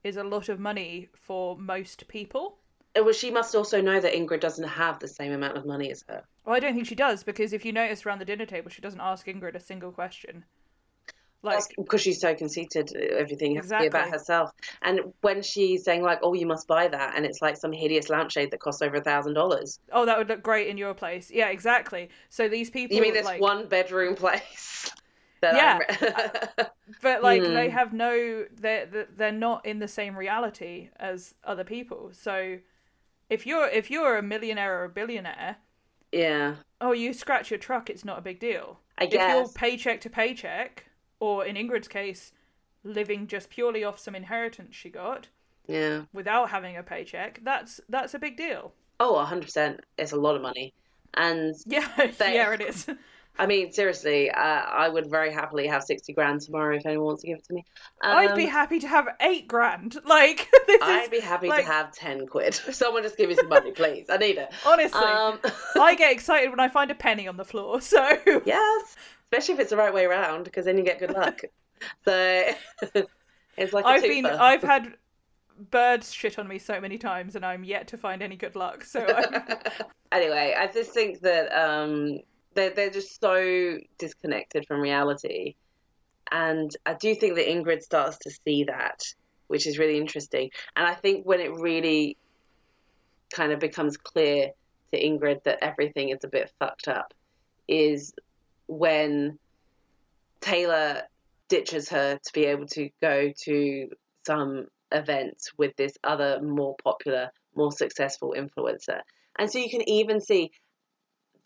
[0.05, 2.57] is a lot of money for most people.
[2.99, 5.90] Uh, Well, she must also know that Ingrid doesn't have the same amount of money
[5.90, 6.22] as her.
[6.44, 8.80] Well, I don't think she does because if you notice around the dinner table, she
[8.82, 10.44] doesn't ask Ingrid a single question.
[11.40, 14.51] Like, because she's so conceited, everything has to be about herself.
[14.82, 18.11] And when she's saying like, "Oh, you must buy that," and it's like some hideous
[18.11, 19.78] lampshade that costs over a thousand dollars.
[19.92, 21.30] oh, that would look great in your place.
[21.30, 22.09] Yeah, exactly.
[22.28, 24.90] So these people, You mean this like, one bedroom place?
[25.40, 25.78] that Yeah.
[26.59, 26.66] I'm...
[27.03, 27.55] but like Hmm.
[27.55, 32.11] they have no, they're they're- they're not in the same reality as other people.
[32.12, 32.59] So
[33.30, 35.56] if you're if you're a millionaire or a billionaire,
[36.12, 38.80] yeah, oh, you scratch your truck, it's not a big deal.
[38.98, 39.52] I If you're guess.
[39.52, 40.86] paycheck to paycheck,
[41.20, 42.32] or in Ingrid's case,
[42.84, 45.28] living just purely off some inheritance she got
[45.66, 46.02] Yeah.
[46.12, 48.72] without having a paycheck, that's that's a big deal.
[49.00, 49.80] Oh, hundred percent.
[49.98, 50.74] It's a lot of money,
[51.14, 52.86] and Yeah, They- yeah, it is.
[53.39, 57.22] I mean, seriously, uh, I would very happily have sixty grand tomorrow if anyone wants
[57.22, 57.64] to give it to me.
[58.03, 59.97] I'd be Um, happy to have eight grand.
[60.05, 62.55] Like this I'd is be happy like- to have 10 quid.
[62.72, 64.07] Someone just give me some money, please.
[64.11, 64.51] I need it.
[64.66, 65.01] honestly.
[65.01, 65.39] Um,
[65.76, 67.80] I get excited when I find a penny on the floor.
[67.80, 68.01] So
[68.45, 68.97] yes,
[69.30, 71.43] especially if it's the right way around, because then you get good luck.
[72.05, 72.45] so
[73.57, 74.26] it's like a I've been.
[74.26, 74.95] I've had
[75.70, 78.84] birds shit on me so many times and I'm yet to find any good luck.
[78.84, 79.05] So
[80.12, 82.20] anyway, I just think that um,
[82.55, 85.55] they're, they're just so disconnected from reality.
[86.30, 89.03] And I do think that Ingrid starts to see that,
[89.46, 90.51] which is really interesting.
[90.76, 92.16] And I think when it really
[93.32, 94.51] kind of becomes clear
[94.92, 97.14] to Ingrid that everything is a bit fucked up
[97.66, 98.14] is
[98.66, 99.38] when
[100.40, 101.03] Taylor
[101.49, 103.88] ditches her to be able to go to
[104.26, 109.01] some event with this other more popular, more successful influencer.
[109.38, 110.51] And so you can even see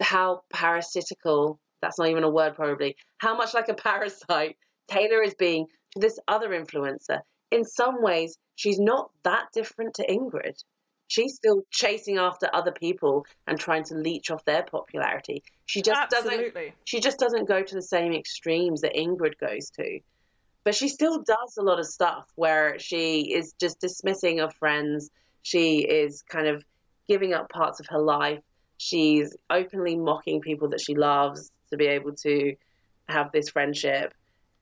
[0.00, 4.56] how parasitical, that's not even a word probably, how much like a parasite
[4.88, 7.20] Taylor is being to this other influencer.
[7.50, 10.62] In some ways, she's not that different to Ingrid.
[11.08, 15.42] She's still chasing after other people and trying to leech off their popularity.
[15.66, 20.00] She just doesn't she just doesn't go to the same extremes that Ingrid goes to.
[20.64, 25.10] But she still does a lot of stuff where she is just dismissing her friends.
[25.42, 26.64] She is kind of
[27.08, 28.40] giving up parts of her life
[28.82, 32.56] She's openly mocking people that she loves to be able to
[33.08, 34.12] have this friendship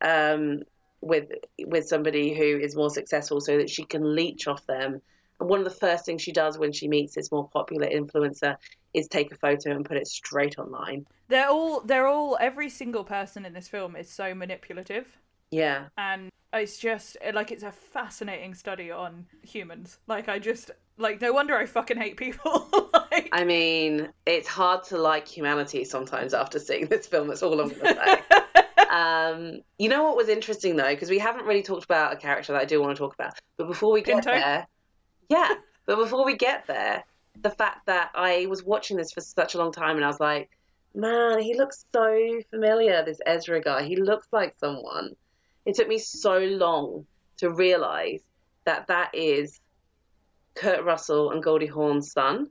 [0.02, 0.62] um,
[1.00, 1.30] with
[1.64, 5.00] with somebody who is more successful, so that she can leech off them.
[5.40, 8.56] And one of the first things she does when she meets this more popular influencer
[8.92, 11.06] is take a photo and put it straight online.
[11.28, 15.16] They're all they're all every single person in this film is so manipulative.
[15.50, 15.86] Yeah.
[15.96, 19.98] And it's just like it's a fascinating study on humans.
[20.06, 22.90] Like I just like no wonder I fucking hate people.
[23.32, 27.28] I mean, it's hard to like humanity sometimes after seeing this film.
[27.28, 28.86] That's all I'm gonna say.
[28.90, 32.52] um, you know what was interesting though, because we haven't really talked about a character
[32.52, 33.34] that I do want to talk about.
[33.56, 34.30] But before we get Pinto?
[34.32, 34.66] there,
[35.28, 35.54] yeah.
[35.86, 37.04] But before we get there,
[37.40, 40.20] the fact that I was watching this for such a long time and I was
[40.20, 40.50] like,
[40.94, 43.04] man, he looks so familiar.
[43.04, 45.14] This Ezra guy, he looks like someone.
[45.64, 47.06] It took me so long
[47.38, 48.20] to realize
[48.64, 49.60] that that is
[50.54, 52.50] Kurt Russell and Goldie Hawn's son.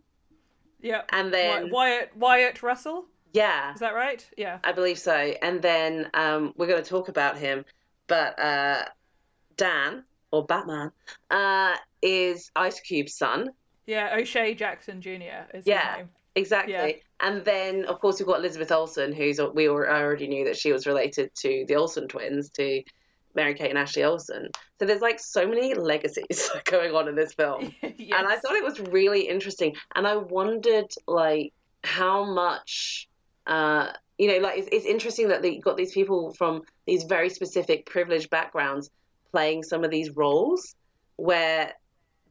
[0.81, 1.01] Yeah.
[1.11, 4.27] And then Wyatt Wyatt Russell, yeah, is that right?
[4.37, 4.59] Yeah.
[4.63, 5.13] I believe so.
[5.13, 7.65] And then um, we're going to talk about him,
[8.07, 8.83] but uh,
[9.57, 10.91] Dan or Batman
[11.29, 13.49] uh, is Ice Cube's son.
[13.85, 15.47] Yeah, O'Shea Jackson Jr.
[15.53, 15.89] is Yeah.
[15.91, 16.09] his name.
[16.35, 16.73] Exactly.
[16.73, 16.91] Yeah.
[17.21, 20.71] And then, of course, we've got Elizabeth Olsen, who's we I already knew that she
[20.71, 22.81] was related to the Olsen twins, to
[23.35, 24.49] Mary Kate and Ashley Olsen.
[24.79, 27.73] So there's like so many legacies going on in this film.
[27.81, 28.19] yes.
[28.19, 29.75] And I thought it was really interesting.
[29.95, 31.53] And I wondered, like,
[31.83, 33.07] how much,
[33.47, 37.29] uh, you know, like, it's, it's interesting that they got these people from these very
[37.29, 38.89] specific privileged backgrounds
[39.31, 40.75] playing some of these roles
[41.17, 41.73] where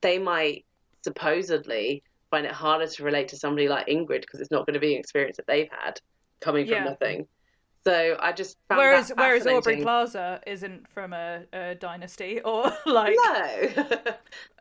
[0.00, 0.64] they might
[1.02, 4.80] supposedly find it harder to relate to somebody like Ingrid because it's not going to
[4.80, 6.00] be an experience that they've had
[6.40, 6.84] coming from Yeah.
[6.84, 7.26] nothing.
[7.88, 9.80] So I just found whereas whereas Aubrey.
[9.82, 13.68] Plaza isn't from a, a dynasty or like no.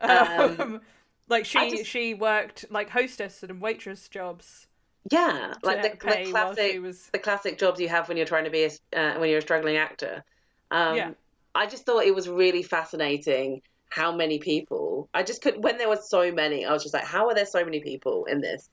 [0.00, 0.80] um, Um,
[1.28, 4.66] like she just- she worked like hostess and waitress jobs
[5.10, 8.50] yeah, like the, the classic was the classic jobs you have when you're trying to
[8.50, 10.22] be a, uh, when you're a struggling actor.
[10.70, 11.10] Um, Yeah.
[11.54, 15.08] I just thought it was really fascinating how many people.
[15.14, 16.66] I just could when there were so many.
[16.66, 18.68] I was just like, how are there so many people in this?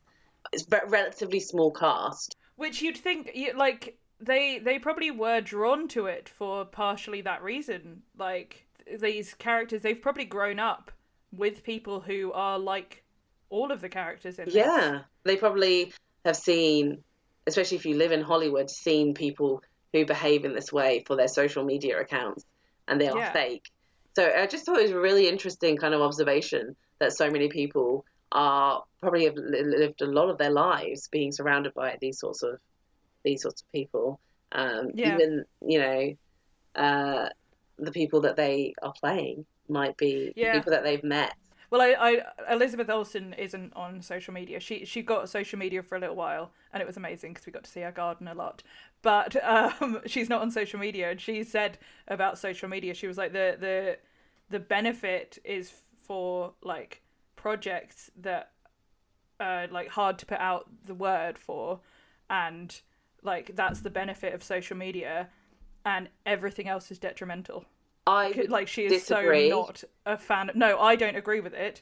[0.52, 2.36] It's a relatively small cast.
[2.58, 7.44] which you'd think you, like they they probably were drawn to it for partially that
[7.44, 8.66] reason like
[9.00, 10.92] these characters they've probably grown up
[11.32, 13.04] with people who are like
[13.50, 14.56] all of the characters in this.
[14.56, 17.04] Yeah, they probably have seen,
[17.48, 19.62] especially if you live in Hollywood, seen people
[19.94, 22.44] who behave in this way for their social media accounts,
[22.88, 23.32] and they are Yeah.
[23.32, 23.72] fake.
[24.16, 27.50] So I just thought it was a really interesting kind of observation that so many
[27.50, 32.44] people are probably have lived a lot of their lives being surrounded by these sorts
[32.44, 32.60] of
[33.26, 34.20] these sorts of people.
[34.54, 35.16] Um, Yeah.
[35.16, 36.16] Even you know,
[36.76, 37.30] uh,
[37.78, 40.54] the people that they are playing might be Yeah.
[40.54, 41.34] people that they've met.
[41.72, 44.60] Well, I, I Elizabeth Olsen isn't on social media.
[44.60, 47.52] She she got social media for a little while, and it was amazing because we
[47.52, 48.62] got to see her garden a lot.
[49.02, 53.18] But um, she's not on social media, and she said about social media, she was
[53.18, 53.98] like the the
[54.50, 57.02] the benefit is for like
[57.36, 58.52] projects that
[59.40, 61.80] are like hard to put out the word for,
[62.30, 62.82] and
[63.26, 65.30] like that's the benefit of social media,
[65.86, 67.66] and everything else is detrimental
[68.08, 69.50] I like she is disagree.
[69.50, 71.82] so not a fan no i don't agree with it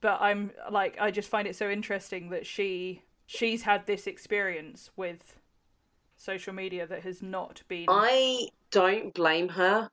[0.00, 4.90] but i'm like i just find it so interesting that she she's had this experience
[4.96, 5.40] with
[6.16, 9.90] social media that has not been I don't blame her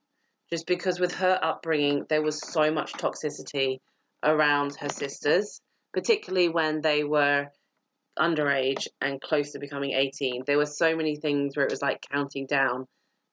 [0.49, 3.79] just because with her upbringing, there was so much toxicity
[4.21, 5.61] around her sisters,
[5.93, 7.47] particularly when they were
[8.19, 10.43] underage and close to becoming 18.
[10.45, 12.87] There were so many things where it was like counting down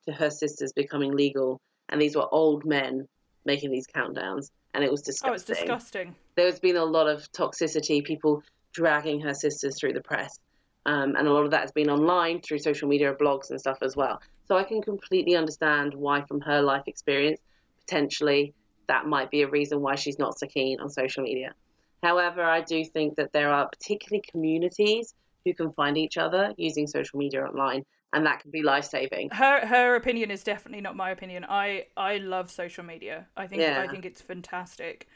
[0.07, 3.07] to her sisters becoming legal, and these were old men
[3.45, 7.31] making these countdowns, and it was disgusting oh it's disgusting there's been a lot of
[7.33, 10.39] toxicity, people dragging her sisters through the press.
[10.87, 13.79] Um, and a lot of that has been online through social media, blogs, and stuff
[13.83, 14.23] as well.
[14.47, 17.41] So I can completely understand why, from her life experience,
[17.81, 18.55] potentially
[18.87, 21.55] that might be a reason why she's not so keen on social media.
[22.03, 26.87] However, I do think that there are particularly communities who can find each other using
[26.87, 29.31] social media online, and that can be life saving.
[29.33, 33.61] her her opinion is definitely not my opinion i i love social media i think
[33.61, 33.83] Yeah.
[33.83, 35.07] i think it's fantastic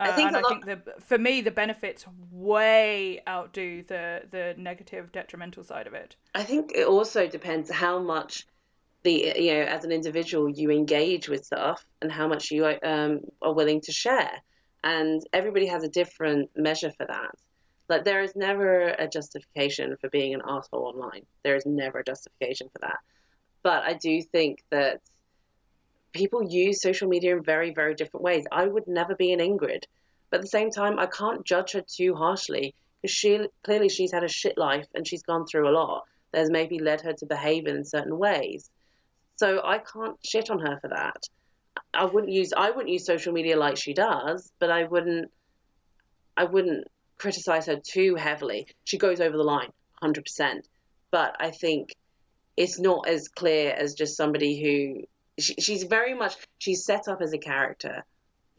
[0.00, 4.22] I Uh, think and I lot- think the for me the benefits way outdo the
[4.30, 6.16] the negative detrimental side of it.
[6.34, 8.46] I think it also depends how much
[9.02, 13.20] the you know as an individual you engage with stuff and how much you um,
[13.42, 14.32] are willing to share,
[14.84, 17.34] and everybody has a different measure for that.
[17.88, 21.24] Like there is never a justification for being an asshole online.
[21.42, 22.98] There is never a justification for that.
[23.62, 25.00] But I do think that
[26.12, 28.44] people use social media in very very different ways.
[28.52, 29.84] I would never be an Ingrid,
[30.30, 34.12] but at the same time I can't judge her too harshly because she clearly she's
[34.12, 36.04] had a shit life and she's gone through a lot.
[36.32, 38.70] There's maybe led her to behave in certain ways.
[39.36, 41.22] So I can't shit on her for that.
[41.94, 45.30] I wouldn't use I wouldn't use social media like she does, but I wouldn't
[46.36, 48.68] I wouldn't criticize her too heavily.
[48.84, 50.68] She goes over the line, hundred percent.
[51.10, 51.94] But I think
[52.56, 57.20] it's not as clear as just somebody who she, she's very much she's set up
[57.20, 58.04] as a character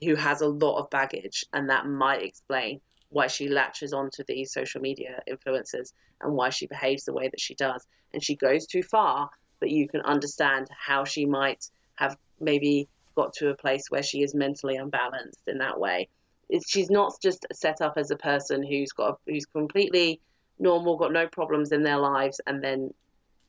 [0.03, 4.51] who has a lot of baggage, and that might explain why she latches onto these
[4.53, 7.85] social media influencers and why she behaves the way that she does.
[8.13, 9.29] And she goes too far,
[9.59, 12.87] but you can understand how she might have maybe
[13.19, 16.07] got to a place where she is mentally unbalanced in that way.
[16.47, 20.21] It's, she's not just set up as a person who's got who's completely
[20.57, 22.93] normal, got no problems in their lives, and then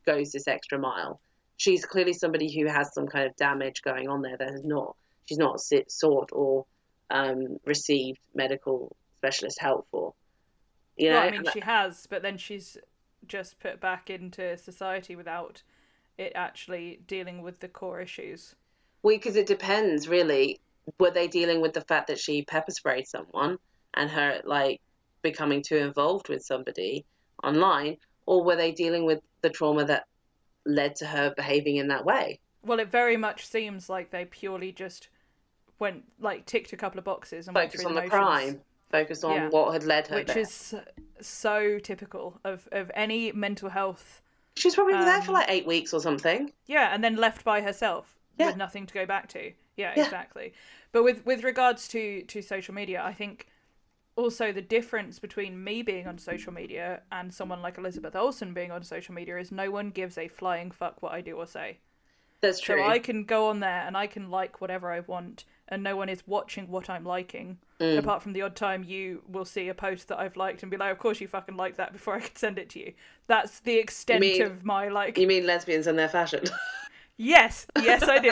[0.04, 1.20] goes this extra mile.
[1.56, 4.96] She's clearly somebody who has some kind of damage going on there that has not
[5.26, 6.66] she's not sought or
[7.10, 10.14] um, received medical specialist help for.
[10.96, 12.76] You know, well, I mean, she has, but then she's
[13.26, 15.62] just put back into society without
[16.18, 18.56] it actually dealing with the core issues.
[19.02, 20.60] Well, because it depends, really.
[20.98, 23.58] Were they dealing with the fact that she pepper sprayed someone
[23.94, 24.80] and her like
[25.22, 27.04] becoming too involved with somebody
[27.44, 27.96] online,
[28.26, 30.06] or were they dealing with the trauma that
[30.66, 32.40] led to her behaving in that way?
[32.64, 35.08] Well, it very much seems like they purely just
[35.78, 39.34] went like ticked a couple of boxes and focused on the, the crime, focused on
[39.34, 39.48] yeah.
[39.48, 40.24] what had led her, there.
[40.24, 40.42] which there.
[40.42, 40.74] is
[41.20, 44.22] so typical of of any mental health.
[44.56, 46.52] She's probably um, there for um, like eight weeks or something.
[46.66, 48.46] Yeah, and then left by herself yeah.
[48.48, 49.52] with nothing to go back to.
[49.76, 50.52] Yeah, yeah, exactly.
[50.92, 53.46] But with with regards to to social media, I think
[54.16, 58.70] also the difference between me being on social media and someone like Elizabeth Olsen being
[58.70, 61.78] on social media is no one gives a flying fuck what I do or say.
[62.40, 62.78] That's true.
[62.78, 65.94] So I can go on there and I can like whatever I want, and no
[65.94, 67.58] one is watching what I'm liking.
[67.80, 67.98] Mm.
[67.98, 70.76] Apart from the odd time you will see a post that I've liked and be
[70.76, 72.92] like, "Of course you fucking like that," before I could send it to you.
[73.26, 75.18] That's the extent mean, of my like.
[75.18, 76.44] You mean lesbians and their fashion?
[77.20, 78.30] yes, yes, I do.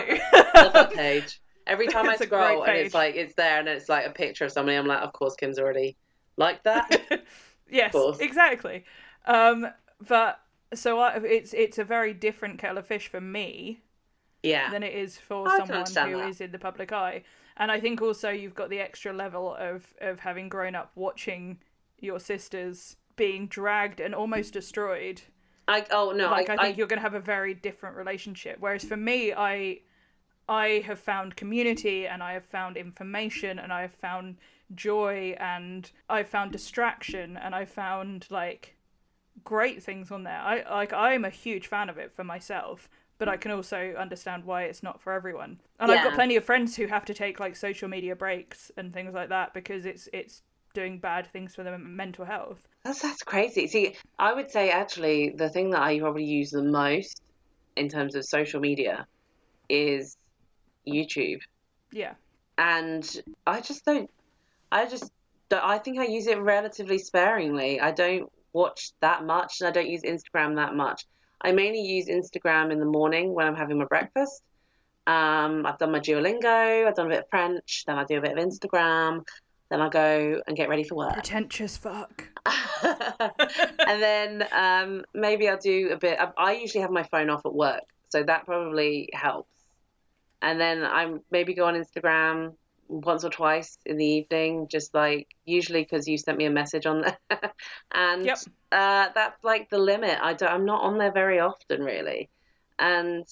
[0.54, 1.40] Love that page.
[1.66, 4.44] Every time it's I scroll and it's like it's there and it's like a picture
[4.44, 5.96] of somebody, I'm like, of course Kim's already
[6.36, 7.22] like that.
[7.70, 8.84] yes, exactly.
[9.26, 9.68] Um,
[10.06, 10.40] but
[10.74, 13.82] so I, it's it's a very different kettle of fish for me
[14.42, 14.70] yeah.
[14.70, 16.28] than it is for I someone who that.
[16.28, 17.22] is in the public eye.
[17.56, 21.58] And I think also you've got the extra level of of having grown up watching
[21.98, 25.22] your sisters being dragged and almost destroyed.
[25.68, 26.78] I oh no, like I, I think I...
[26.78, 28.56] you're going to have a very different relationship.
[28.60, 29.80] Whereas for me, I
[30.48, 34.36] I have found community and I have found information and I have found
[34.74, 38.76] joy and I've found distraction and I found like
[39.44, 40.40] great things on there.
[40.40, 42.88] I like I'm a huge fan of it for myself
[43.18, 45.60] but I can also understand why it's not for everyone.
[45.80, 45.96] And yeah.
[45.96, 49.12] I've got plenty of friends who have to take like social media breaks and things
[49.12, 50.42] like that because it's it's
[50.78, 52.60] doing bad things for their mental health.
[52.84, 53.66] That's that's crazy.
[53.66, 57.20] See, I would say actually the thing that I probably use the most
[57.74, 59.06] in terms of social media
[59.68, 60.16] is
[60.86, 61.40] YouTube.
[61.90, 62.14] Yeah.
[62.58, 63.04] And
[63.44, 64.08] I just don't
[64.70, 65.10] I just
[65.48, 67.80] don't, I think I use it relatively sparingly.
[67.80, 71.06] I don't watch that much and I don't use Instagram that much.
[71.40, 74.42] I mainly use Instagram in the morning when I'm having my breakfast.
[75.08, 78.20] Um, I've done my Duolingo, I've done a bit of French, then I do a
[78.20, 79.24] bit of Instagram,
[79.70, 81.12] then I go and get ready for work.
[81.12, 82.24] Pretentious fuck.
[82.82, 86.18] and then um, maybe I'll do a bit.
[86.18, 89.50] I, I usually have my phone off at work, so that probably helps.
[90.40, 92.54] And then I maybe go on Instagram,
[92.88, 96.86] once or twice in the evening, just like usually because you sent me a message
[96.86, 97.18] on there,
[97.92, 98.38] and yep.
[98.72, 100.18] uh, that's like the limit.
[100.20, 102.30] I don't, I'm not on there very often really,
[102.78, 103.26] and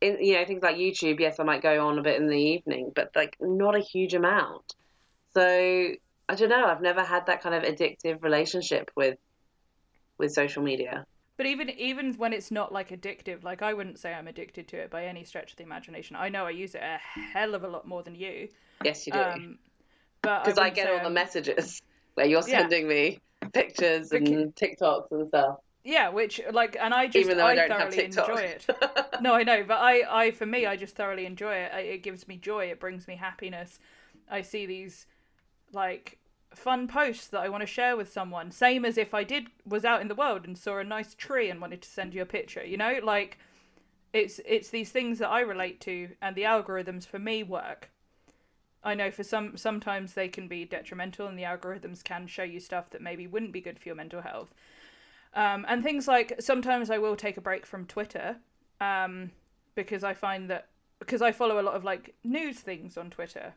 [0.00, 2.36] in you know things like YouTube, yes, I might go on a bit in the
[2.36, 4.74] evening, but like not a huge amount.
[5.34, 5.42] So
[6.28, 6.66] I don't know.
[6.66, 9.18] I've never had that kind of addictive relationship with
[10.18, 11.06] with social media.
[11.36, 14.76] But even even when it's not like addictive, like I wouldn't say I'm addicted to
[14.76, 16.16] it by any stretch of the imagination.
[16.16, 18.48] I know I use it a hell of a lot more than you.
[18.84, 19.20] Yes, you do.
[19.20, 19.58] Um,
[20.20, 21.04] but because I, I, get all I'm...
[21.04, 21.80] the messages
[22.14, 22.92] where you're sending yeah.
[22.92, 23.18] me
[23.52, 24.28] pictures because...
[24.28, 25.58] and TikToks and stuff.
[25.84, 28.66] Yeah, which like, and I just even though I, I don't thoroughly enjoy it.
[29.22, 31.72] no, I know, but I, I for me, I just thoroughly enjoy it.
[31.76, 32.66] It gives me joy.
[32.66, 33.78] It brings me happiness.
[34.30, 35.06] I see these
[35.72, 36.18] like
[36.54, 38.50] fun posts that I want to share with someone.
[38.50, 41.50] Same as if I did was out in the world and saw a nice tree
[41.50, 42.64] and wanted to send you a picture.
[42.64, 43.38] You know, like
[44.12, 47.90] it's it's these things that I relate to, and the algorithms for me work.
[48.82, 52.60] I know for some sometimes they can be detrimental, and the algorithms can show you
[52.60, 54.54] stuff that maybe wouldn't be good for your mental health.
[55.34, 58.36] Um, and things like sometimes I will take a break from Twitter
[58.80, 59.30] um,
[59.74, 63.54] because I find that because I follow a lot of like news things on Twitter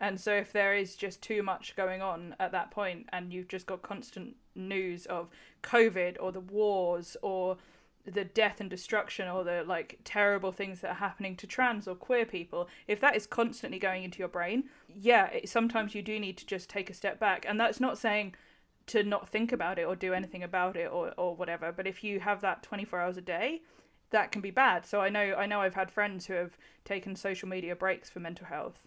[0.00, 3.48] And so if there is just too much going on at that point and you've
[3.48, 5.28] just got constant news of
[5.62, 7.56] COVID or the wars or
[8.04, 11.94] the death and destruction or the like terrible things that are happening to trans or
[11.94, 14.64] queer people if that is constantly going into your brain
[14.94, 17.46] yeah it, sometimes you do need to just take a step back.
[17.48, 18.34] And that's not saying
[18.88, 22.04] to not think about it or do anything about it or, or whatever but if
[22.04, 23.62] you have that 24 hours a day
[24.10, 24.84] that can be bad.
[24.84, 28.20] So i know i know i've had friends who have taken social media breaks for
[28.20, 28.86] mental health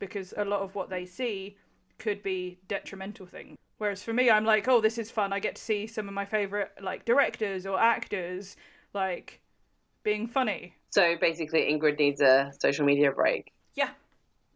[0.00, 1.56] because a lot of what they see
[1.98, 5.32] could be detrimental things Whereas for me, I'm like, oh, this is fun.
[5.32, 8.54] I get to see some of my favorite like directors or actors
[8.92, 9.40] like
[10.02, 10.74] being funny.
[10.90, 13.54] So basically, Ingrid needs a social media break.
[13.74, 13.88] Yeah.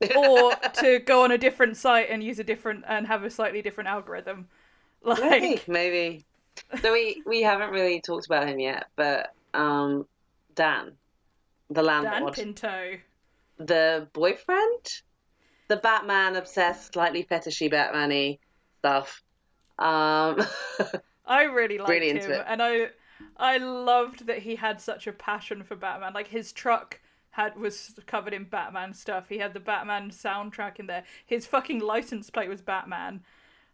[0.14, 3.62] or to go on a different site and use a different and have a slightly
[3.62, 4.46] different algorithm.
[5.06, 6.24] Like maybe, maybe.
[6.80, 10.06] So we we haven't really talked about him yet, but um,
[10.54, 10.92] Dan,
[11.68, 12.96] the landlord, Dan Pinto,
[13.58, 15.02] the boyfriend,
[15.68, 18.38] the Batman obsessed, slightly fetishy Batman-y
[18.78, 19.22] stuff.
[19.78, 20.44] Um,
[21.26, 22.88] I really liked really him, and I
[23.36, 26.12] I loved that he had such a passion for Batman.
[26.12, 27.00] Like his truck
[27.30, 29.28] had was covered in Batman stuff.
[29.28, 31.04] He had the Batman soundtrack in there.
[31.26, 33.22] His fucking license plate was Batman.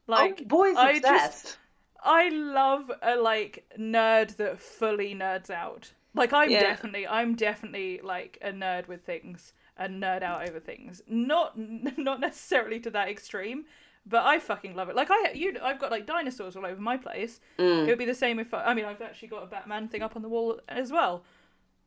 [0.07, 1.45] Like oh, boys I obsessed.
[1.45, 1.59] Just,
[2.03, 5.93] I love a like nerd that fully nerds out.
[6.15, 6.61] Like I'm yeah.
[6.61, 11.03] definitely I'm definitely like a nerd with things and nerd out over things.
[11.09, 11.59] Not
[11.99, 13.65] not necessarily to that extreme,
[14.07, 14.95] but I fucking love it.
[14.95, 17.41] Like I, you, I've got like dinosaurs all over my place.
[17.59, 17.87] Mm.
[17.87, 20.03] It would be the same if I, I mean, I've actually got a Batman thing
[20.03, 21.25] up on the wall as well.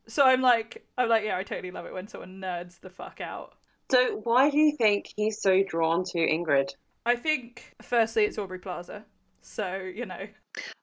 [0.06, 3.22] So I'm like, I'm like, yeah, I totally love it when someone nerds the fuck
[3.22, 3.54] out.
[3.90, 6.70] So why do you think he's so drawn to Ingrid?
[7.06, 9.04] I think firstly it's Aubrey Plaza,
[9.40, 10.26] so you know.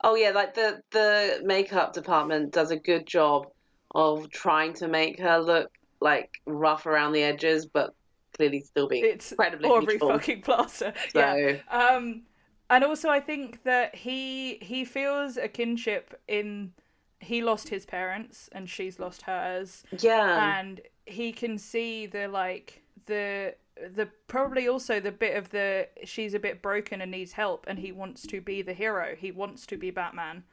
[0.03, 3.47] Oh yeah, like the the makeup department does a good job
[3.93, 5.71] of trying to make her look
[6.01, 7.95] like rough around the edges, but
[8.35, 10.09] clearly still being it's incredibly Aubrey beautiful.
[10.09, 10.93] fucking Plaza.
[11.11, 11.19] So...
[11.19, 11.57] Yeah.
[11.69, 12.23] Um,
[12.69, 16.71] and also I think that he he feels a kinship in
[17.19, 19.83] he lost his parents and she's lost hers.
[19.99, 20.59] Yeah.
[20.59, 23.55] And he can see the like the
[23.95, 27.77] the probably also the bit of the she's a bit broken and needs help and
[27.77, 29.15] he wants to be the hero.
[29.17, 30.43] He wants to be Batman.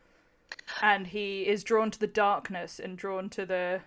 [0.82, 3.80] And he is drawn to the darkness and drawn to the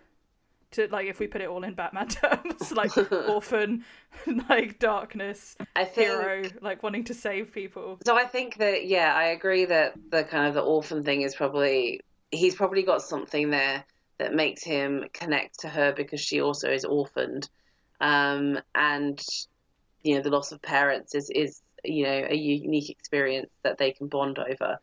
[0.72, 3.86] to like if we put it all in Batman terms, like orphan,
[4.50, 8.00] like darkness, I think, hero, like wanting to save people.
[8.06, 11.36] So I think that yeah, I agree that the kind of the orphan thing is
[11.36, 12.02] probably
[12.32, 13.84] he's probably got something there
[14.18, 17.50] that makes him connect to her because she also is orphaned,
[18.00, 19.22] um, and
[20.04, 23.92] you know the loss of parents is is you know a unique experience that they
[23.92, 24.80] can bond over.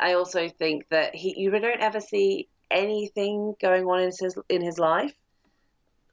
[0.00, 4.62] I also think that he you don't ever see anything going on in his in
[4.62, 5.14] his life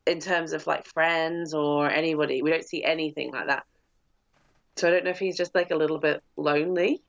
[0.05, 2.41] in terms of like friends or anybody.
[2.41, 3.65] We don't see anything like that.
[4.75, 7.01] So I don't know if he's just like a little bit lonely.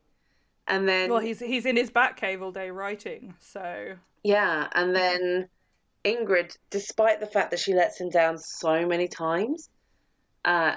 [0.68, 3.94] And then Well, he's he's in his back cave all day writing, so
[4.24, 5.48] Yeah, and then
[6.04, 9.68] Ingrid, despite the fact that she lets him down so many times,
[10.44, 10.76] uh,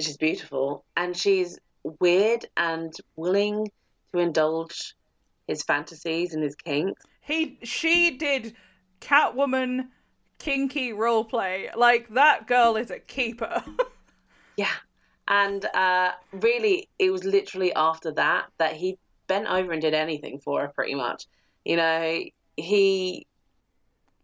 [0.00, 1.58] she's beautiful and she's
[2.00, 3.70] weird and willing
[4.12, 4.94] to indulge
[5.46, 7.02] his fantasies and his kinks.
[7.20, 8.54] He she did
[9.00, 9.88] Catwoman
[10.38, 11.70] kinky role play.
[11.76, 13.62] Like that girl is a keeper.
[14.56, 14.74] yeah.
[15.28, 18.98] And uh, really, it was literally after that that he
[19.28, 21.26] bent over and did anything for her, pretty much.
[21.64, 22.24] You know,
[22.56, 23.26] he.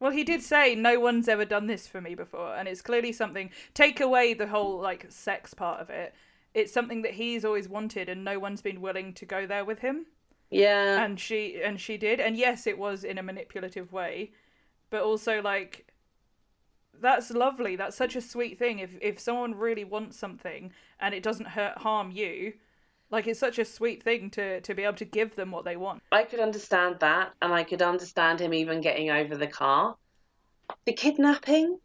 [0.01, 3.13] Well, he did say no one's ever done this for me before, and it's clearly
[3.13, 3.51] something.
[3.73, 6.13] Take away the whole like sex part of it.
[6.55, 9.79] It's something that he's always wanted, and no one's been willing to go there with
[9.79, 10.07] him.
[10.51, 11.03] Yeah.
[11.03, 12.21] And she and she did.
[12.21, 14.33] And yes, it was in a manipulative way,
[14.91, 15.93] but also like
[17.01, 17.77] that's lovely.
[17.77, 18.79] That's such a sweet thing.
[18.79, 22.55] If if someone really wants something and it doesn't hurt harm you,
[23.11, 25.77] like it's such a sweet thing to to be able to give them what they
[25.77, 26.03] want.
[26.13, 29.97] I could understand that, and I could understand him even getting over the car.
[30.85, 31.79] The kidnapping.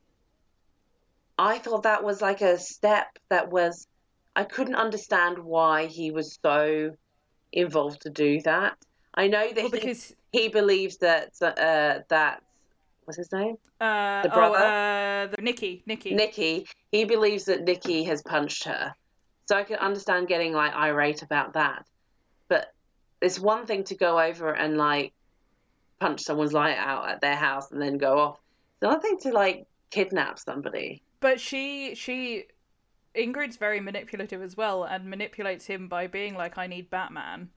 [1.38, 3.88] I thought that was like a step that was.
[4.36, 6.91] I couldn't understand why he was so
[7.51, 8.77] involved to do that.
[9.13, 12.41] I know that well, because he, he believes that uh, that
[13.05, 13.57] what's his name?
[13.79, 16.67] Uh, the oh, brother, oh, uh, the Nikki, Nikki, Nikki.
[16.91, 18.93] He believes that Nikki has punched her,
[19.47, 21.85] so I can understand getting like irate about that.
[22.47, 22.73] But
[23.21, 25.13] it's one thing to go over and like
[25.99, 28.39] punch someone's light out at their house and then go off.
[28.75, 31.01] It's another thing to like kidnap somebody.
[31.19, 32.45] But she she
[33.16, 37.49] Ingrid's very manipulative as well and manipulates him by being like, I need Batman.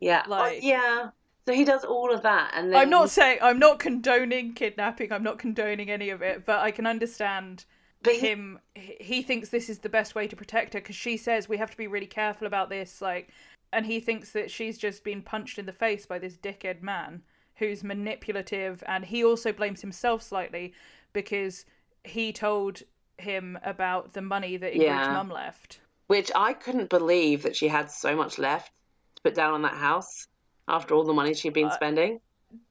[0.00, 0.22] Yeah.
[0.26, 1.10] Oh, like, oh, yeah.
[1.46, 2.80] So he does all of that, and then...
[2.80, 5.12] I'm not saying I'm not condoning kidnapping.
[5.12, 7.64] I'm not condoning any of it, but I can understand
[8.02, 10.94] But he- him he he thinks this is the best way to protect her because
[10.96, 13.28] she says we have to be really careful about this like
[13.72, 17.22] and he thinks that she's just been punched in the face by this dickhead man
[17.56, 20.72] who's manipulative and he also blames himself slightly
[21.12, 21.64] because
[22.04, 22.82] he told
[23.18, 25.12] him about the money that Ingrid's Yeah.
[25.12, 25.80] mum left.
[26.08, 28.70] which I couldn't believe that she had so much left
[29.16, 30.28] to put down on that house
[30.68, 32.20] after all the money she'd been Uh, spending.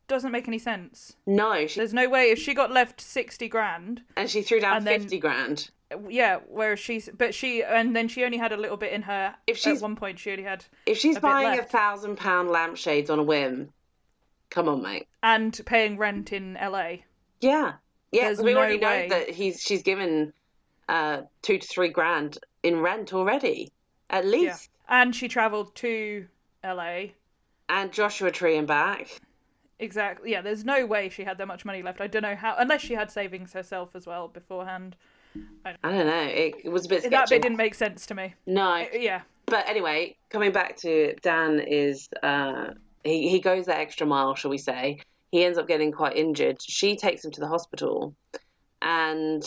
[0.08, 1.16] Doesn't make any sense.
[1.26, 4.78] No, she There's no way if she got left 60 grand and she threw down
[4.78, 5.72] and then- fifty grand.
[6.08, 9.36] yeah whereas she's but she and then she only had a little bit in her
[9.48, 12.50] If she's- at one point she only had If she's a buying a thousand pound
[12.50, 13.74] lampshades on a whim,
[14.50, 15.08] come on, mate.
[15.24, 16.94] and paying rent in la
[17.40, 17.74] Yeah,
[18.12, 18.26] yeah.
[18.26, 19.08] There's we no already way.
[19.08, 20.34] know that he's she's given
[20.90, 23.72] uh, two to three grand in rent already,
[24.10, 24.70] at least.
[24.90, 26.28] and she traveled to
[26.64, 27.04] la
[27.70, 29.08] And Joshua Tree and back.
[29.80, 32.56] exactly yeah there's no way she had that much money left i don't know how
[32.60, 34.96] unless she had savings herself as well beforehand
[35.64, 36.24] I don't know.
[36.24, 37.16] It, it was a bit sketchy.
[37.16, 41.60] that bit didn't make sense to me No, yeah but anyway, coming back to Dan
[41.60, 42.68] is uh,
[43.04, 45.00] he he goes that extra mile, shall we say?
[45.32, 46.62] He ends up getting quite injured.
[46.62, 48.16] She takes him to the hospital,
[48.82, 49.44] and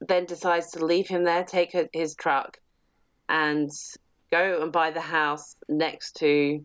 [0.00, 2.58] then decides to leave him there, take her, his truck,
[3.28, 3.70] and
[4.30, 6.64] go and buy the house next to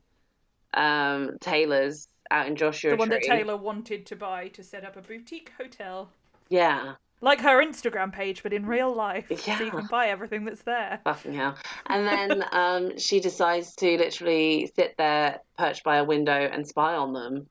[0.74, 4.96] um, Taylor's out in Joshua the one that taylor wanted to buy to set up
[4.96, 6.10] a boutique hotel.
[6.48, 9.26] Yeah, like her instagram page but in real life.
[9.28, 11.02] So you can buy everything that's there.
[11.04, 11.58] Fucking hell.
[11.88, 16.96] And then um, she decides to literally sit there, perched by a window, and spy
[16.96, 17.48] on them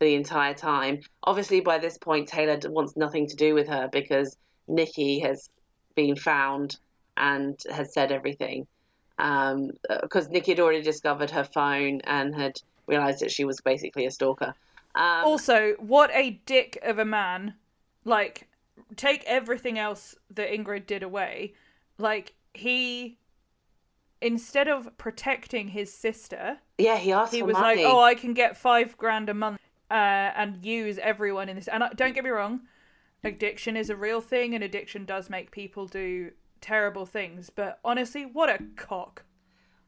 [0.00, 1.00] for the entire time.
[1.24, 5.50] Obviously, by this point, Taylor wants nothing to do with her because Nikki has
[5.94, 6.78] been found
[7.18, 8.66] and has said everything.
[9.18, 14.10] Because Nikki had already discovered her phone and had realized that she was basically a
[14.10, 14.54] stalker.
[14.94, 17.52] Um, Also, what a dick of a man.
[18.06, 18.48] Like,
[18.96, 21.52] take everything else that Ingrid did away.
[21.98, 23.18] Like, he,
[24.22, 27.84] instead of protecting his sister, yeah, he asked he was money.
[27.84, 29.60] like, oh, I can get five grand a month
[29.90, 31.68] uh, and use everyone in this.
[31.68, 32.60] And I, don't get me wrong,
[33.24, 36.30] addiction is a real thing, and addiction does make people do
[36.60, 37.50] terrible things.
[37.50, 39.24] But honestly, what a cock.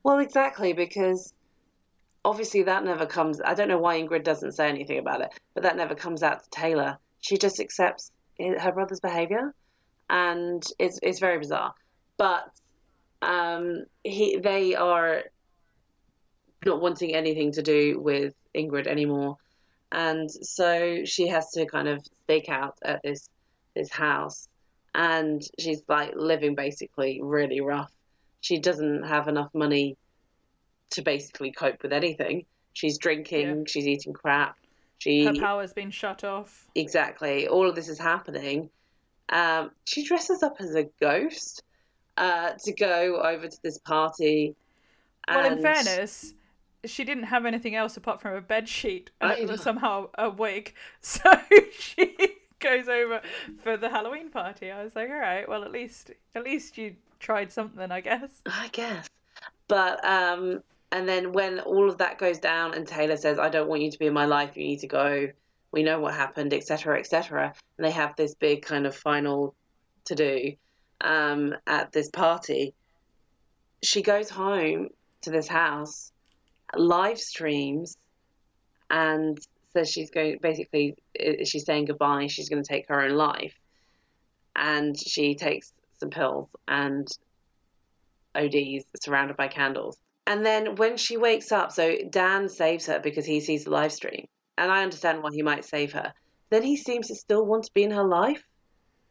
[0.02, 1.32] Well, exactly, because
[2.24, 3.40] obviously that never comes.
[3.44, 6.44] I don't know why Ingrid doesn't say anything about it, but that never comes out
[6.44, 6.98] to Taylor.
[7.20, 9.54] She just accepts her brother's behavior,
[10.10, 11.74] and it's it's very bizarre.
[12.16, 12.50] But
[13.20, 15.22] um, he they are
[16.64, 19.36] not wanting anything to do with Ingrid anymore,
[19.92, 23.28] and so she has to kind of stake out at this
[23.76, 24.48] this house,
[24.94, 27.92] and she's like living basically really rough
[28.42, 29.96] she doesn't have enough money
[30.90, 32.44] to basically cope with anything.
[32.74, 33.64] She's drinking, Yeah.
[33.68, 34.56] she's eating crap.
[34.98, 36.66] She Her power's been shut off.
[36.74, 38.68] exactly all of this is happening.
[39.28, 41.62] Um, she dresses up as a ghost
[42.16, 44.56] uh, to go over to this party.
[45.28, 46.34] Well, in fairness,
[46.84, 49.52] she didn't have anything else apart from a bed sheet and I it know.
[49.52, 50.74] was somehow a wig.
[51.00, 51.30] So
[51.78, 52.16] she
[52.60, 53.20] goes over
[53.62, 54.70] for the Halloween party.
[54.70, 58.30] I was like, all right, well, at least at least you tried something, I guess.
[58.46, 59.08] I guess.
[59.68, 63.68] But um, and then when all of that goes down, and Taylor says, "I don't
[63.68, 64.56] want you to be in my life.
[64.56, 65.28] You need to go.
[65.72, 69.54] We know what happened, etc., etc." And they have this big kind of final
[70.04, 70.52] to do
[71.00, 72.74] um, at this party.
[73.82, 74.90] She goes home
[75.22, 76.11] to this house,
[76.74, 77.96] live streams,
[78.90, 79.38] and
[79.72, 80.38] says she's going.
[80.42, 80.96] Basically,
[81.44, 82.26] she's saying goodbye.
[82.26, 83.54] She's going to take her own life,
[84.56, 87.06] and she takes some pills and
[88.34, 89.98] ODs surrounded by candles.
[90.26, 93.92] And then when she wakes up, so Dan saves her because he sees the live
[93.92, 94.26] stream.
[94.58, 96.12] And I understand why he might save her.
[96.50, 98.44] Then he seems to still want to be in her life,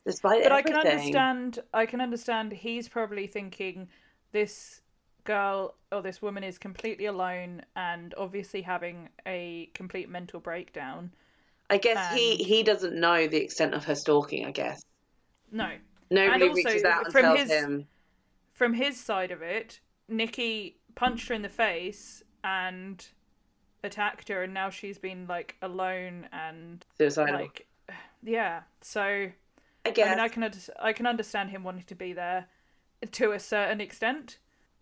[0.05, 1.59] despite But I can understand.
[1.73, 2.51] I can understand.
[2.53, 3.89] He's probably thinking
[4.31, 4.80] this
[5.23, 11.11] girl or this woman is completely alone and obviously having a complete mental breakdown.
[11.69, 14.81] I guess he, he doesn't know the extent of her stalking, I guess.
[15.51, 15.69] No,
[16.09, 17.87] Nobody also, reaches out and from tells his- him.
[18.53, 23.05] from his side of it, Nikki punched her in the face and
[23.83, 27.35] attacked her, and now she's been like alone and Suicidal.
[27.35, 27.67] like,
[28.23, 28.61] yeah.
[28.81, 29.29] So
[29.85, 30.07] I guess.
[30.07, 30.51] I mean, I can
[30.81, 32.47] I can understand him wanting to be there
[33.13, 34.37] to a certain extent,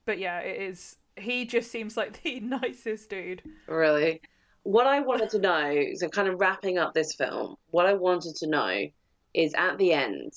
[0.09, 0.97] but yeah, it is.
[1.17, 3.43] He just seems like the nicest dude.
[3.67, 4.21] Really.
[4.63, 8.35] What I wanted to know, so kind of wrapping up this film, what I wanted
[8.37, 8.87] to know
[9.35, 10.33] is at the end,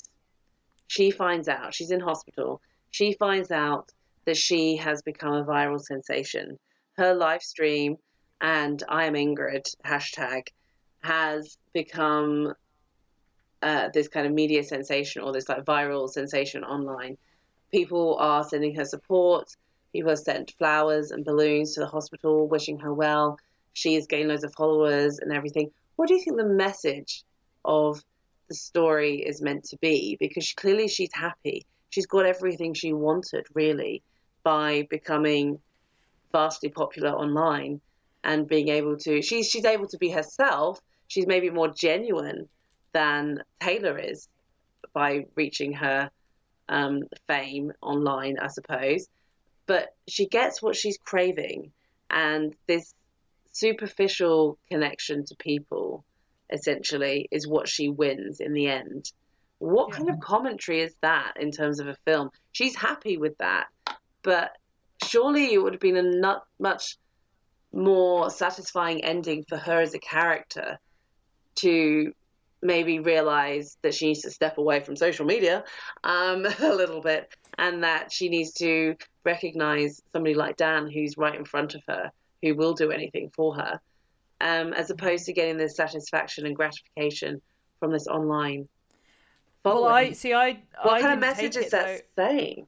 [0.88, 2.60] she finds out, she's in hospital,
[2.90, 3.90] she finds out
[4.26, 6.58] that she has become a viral sensation.
[6.98, 7.96] Her live stream
[8.42, 10.48] and I am Ingrid hashtag
[11.02, 12.52] has become
[13.62, 17.16] uh, this kind of media sensation or this like viral sensation online.
[17.72, 19.48] People are sending her support.
[19.92, 23.38] People have sent flowers and balloons to the hospital, wishing her well.
[23.72, 25.70] She is getting loads of followers and everything.
[25.96, 27.24] What do you think the message
[27.64, 28.02] of
[28.48, 30.16] the story is meant to be?
[30.20, 31.64] Because clearly she's happy.
[31.90, 34.02] She's got everything she wanted, really,
[34.42, 35.58] by becoming
[36.32, 37.80] vastly popular online
[38.24, 39.22] and being able to.
[39.22, 40.80] She's she's able to be herself.
[41.08, 42.48] She's maybe more genuine
[42.92, 44.28] than Taylor is
[44.92, 46.10] by reaching her
[46.72, 49.06] um, fame online, I suppose.
[49.66, 51.70] But she gets what she's craving,
[52.10, 52.94] and this
[53.52, 56.04] superficial connection to people
[56.50, 59.12] essentially is what she wins in the end.
[59.58, 59.98] What yeah.
[59.98, 62.30] kind of commentary is that in terms of a film?
[62.52, 63.66] She's happy with that,
[64.22, 64.56] but
[65.04, 66.96] surely it would have been a not much
[67.72, 70.78] more satisfying ending for her as a character
[71.56, 72.12] to
[72.62, 75.64] maybe realize that she needs to step away from social media
[76.04, 78.94] um, a little bit and that she needs to
[79.24, 82.10] recognize somebody like Dan who's right in front of her
[82.42, 83.80] who will do anything for her
[84.40, 87.40] um, as opposed to getting this satisfaction and gratification
[87.78, 88.68] from this online
[89.62, 89.84] following.
[89.84, 90.34] Well, I see.
[90.34, 92.66] I what I kind of message is that though, saying?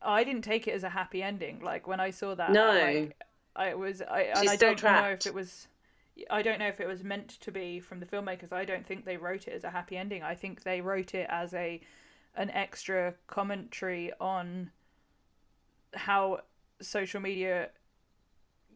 [0.00, 1.60] I didn't take it as a happy ending.
[1.60, 3.16] Like when I saw that, no, like,
[3.56, 4.00] I was.
[4.00, 5.04] I, and I don't trapped.
[5.04, 5.66] know if it was
[6.30, 8.52] I don't know if it was meant to be from the filmmakers.
[8.52, 10.22] I don't think they wrote it as a happy ending.
[10.22, 11.80] I think they wrote it as a
[12.34, 14.70] an extra commentary on
[15.94, 16.40] how
[16.80, 17.70] social media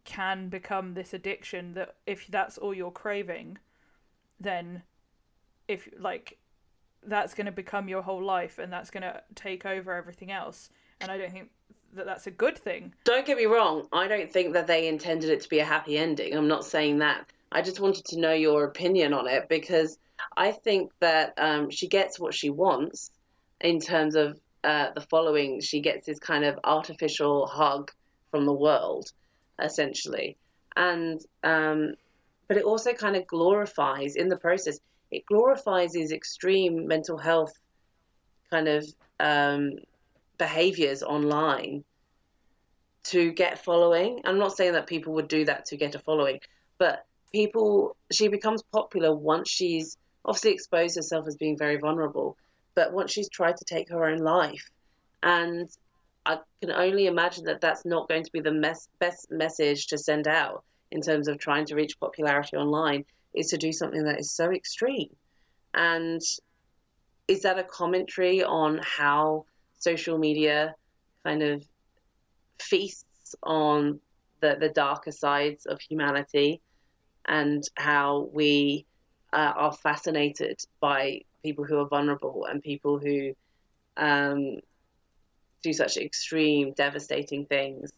[0.04, 3.56] can become this addiction that if that's all you're craving
[4.40, 4.82] then
[5.68, 6.38] if like
[7.04, 10.70] that's going to become your whole life and that's going to take over everything else
[11.00, 11.50] and i don't think
[11.94, 12.92] that that's a good thing.
[13.04, 13.86] Don't get me wrong.
[13.92, 16.34] I don't think that they intended it to be a happy ending.
[16.34, 17.26] I'm not saying that.
[17.50, 19.98] I just wanted to know your opinion on it because
[20.36, 23.10] I think that um, she gets what she wants
[23.60, 25.60] in terms of uh, the following.
[25.60, 27.90] She gets this kind of artificial hug
[28.30, 29.12] from the world,
[29.60, 30.36] essentially,
[30.76, 31.94] and um,
[32.48, 34.78] but it also kind of glorifies in the process.
[35.10, 37.52] It glorifies these extreme mental health
[38.50, 38.86] kind of
[39.20, 39.74] um,
[40.42, 41.84] behaviors online
[43.04, 44.22] to get following.
[44.24, 46.40] I'm not saying that people would do that to get a following,
[46.78, 52.36] but people, she becomes popular once she's obviously exposed herself as being very vulnerable,
[52.74, 54.68] but once she's tried to take her own life.
[55.22, 55.70] And
[56.26, 59.98] I can only imagine that that's not going to be the mes- best message to
[59.98, 64.18] send out in terms of trying to reach popularity online, is to do something that
[64.18, 65.14] is so extreme.
[65.72, 66.20] And
[67.28, 69.46] is that a commentary on how
[69.82, 70.74] social media
[71.24, 71.64] kind of
[72.60, 74.00] feasts on
[74.40, 76.60] the, the darker sides of humanity
[77.26, 78.86] and how we
[79.32, 83.32] uh, are fascinated by people who are vulnerable and people who
[83.96, 84.56] um,
[85.62, 87.90] do such extreme, devastating things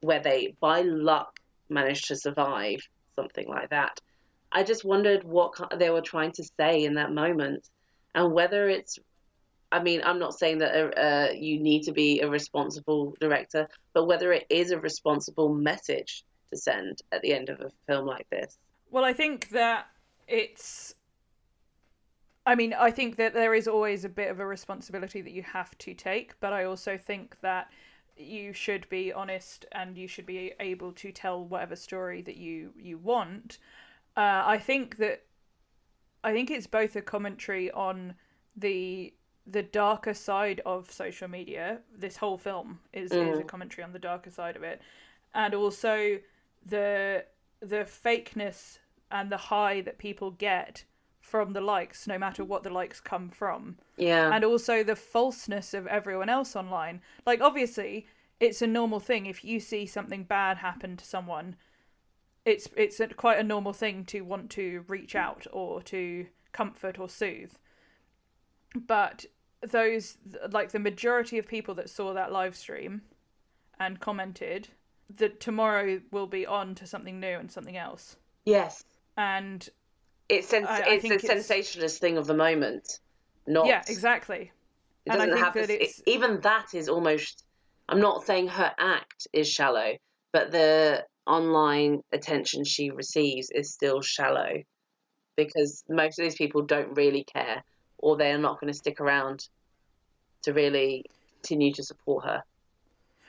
[0.00, 2.80] where they, by luck, manage to survive
[3.16, 4.00] something like that.
[4.52, 7.68] I just wondered what they were trying to say in that moment
[8.14, 8.98] and whether it's
[9.72, 13.68] I mean, I'm not saying that uh, uh, you need to be a responsible director,
[13.94, 18.06] but whether it is a responsible message to send at the end of a film
[18.06, 18.58] like this.
[18.90, 19.86] Well, I think that
[20.26, 20.94] it's.
[22.46, 25.42] I mean, I think that there is always a bit of a responsibility that you
[25.42, 27.70] have to take, but I also think that
[28.16, 32.72] you should be honest and you should be able to tell whatever story that you
[32.76, 33.58] you want.
[34.16, 35.22] Uh, I think that
[36.24, 38.14] I think it's both a commentary on
[38.56, 39.14] the
[39.50, 41.80] the darker side of social media.
[41.96, 43.32] This whole film is, mm.
[43.32, 43.46] is a mm.
[43.46, 44.80] commentary on the darker side of it,
[45.34, 46.18] and also
[46.64, 47.24] the
[47.60, 48.78] the fakeness
[49.10, 50.84] and the high that people get
[51.20, 53.76] from the likes, no matter what the likes come from.
[53.96, 54.34] Yeah.
[54.34, 57.02] And also the falseness of everyone else online.
[57.26, 58.06] Like obviously,
[58.40, 61.56] it's a normal thing if you see something bad happen to someone.
[62.44, 66.98] It's it's a, quite a normal thing to want to reach out or to comfort
[66.98, 67.52] or soothe.
[68.74, 69.26] But
[69.62, 70.16] those
[70.50, 73.02] like the majority of people that saw that live stream
[73.78, 74.68] and commented
[75.18, 78.16] that tomorrow will be on to something new and something else.
[78.44, 78.84] Yes.
[79.16, 79.68] And
[80.28, 81.26] it's sens- I, I it's a it's...
[81.26, 83.00] sensationalist thing of the moment.
[83.46, 84.52] Not Yeah, exactly.
[85.06, 87.44] It doesn't have that it, even that is almost
[87.88, 89.94] I'm not saying her act is shallow,
[90.32, 94.62] but the online attention she receives is still shallow
[95.36, 97.64] because most of these people don't really care
[98.00, 99.48] or they are not going to stick around
[100.42, 101.04] to really
[101.36, 102.42] continue to support her.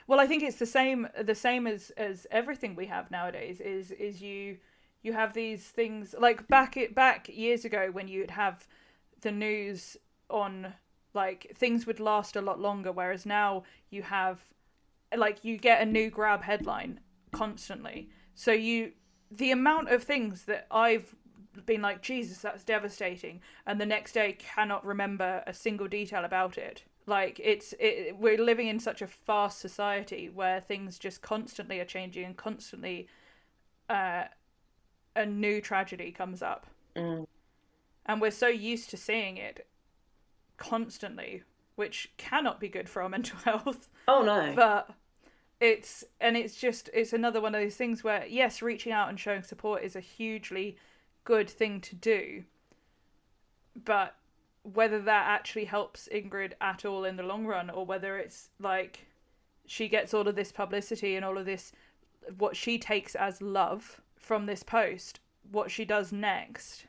[0.07, 3.91] Well, I think it's the same the same as as everything we have nowadays is
[3.91, 4.57] is you
[5.03, 8.67] you have these things like back it back years ago when you'd have
[9.21, 9.97] the news
[10.29, 10.73] on
[11.13, 14.39] like things would last a lot longer whereas now you have
[15.15, 16.99] like you get a new grab headline
[17.31, 18.91] constantly so you
[19.29, 21.15] the amount of things that i've
[21.65, 26.57] been like jesus that's devastating and the next day cannot remember a single detail about
[26.57, 31.79] it like it's it, we're living in such a fast society where things just constantly
[31.79, 33.07] are changing and constantly
[33.89, 34.23] uh,
[35.15, 37.25] a new tragedy comes up Mm.
[38.05, 39.65] and we're so used to seeing it
[40.57, 41.43] constantly
[41.75, 44.53] which cannot be good for our mental health Oh no.
[44.55, 44.89] but
[45.59, 49.19] it's and it's just it's another one of those things where yes reaching out and
[49.19, 50.75] showing support is a hugely
[51.23, 52.43] good thing to do
[53.85, 54.15] but
[54.63, 59.07] whether that actually helps ingrid at all in the long run or whether it's like
[59.65, 61.71] she gets all of this publicity and all of this
[62.37, 65.19] what she takes as love from this post
[65.51, 66.85] what she does next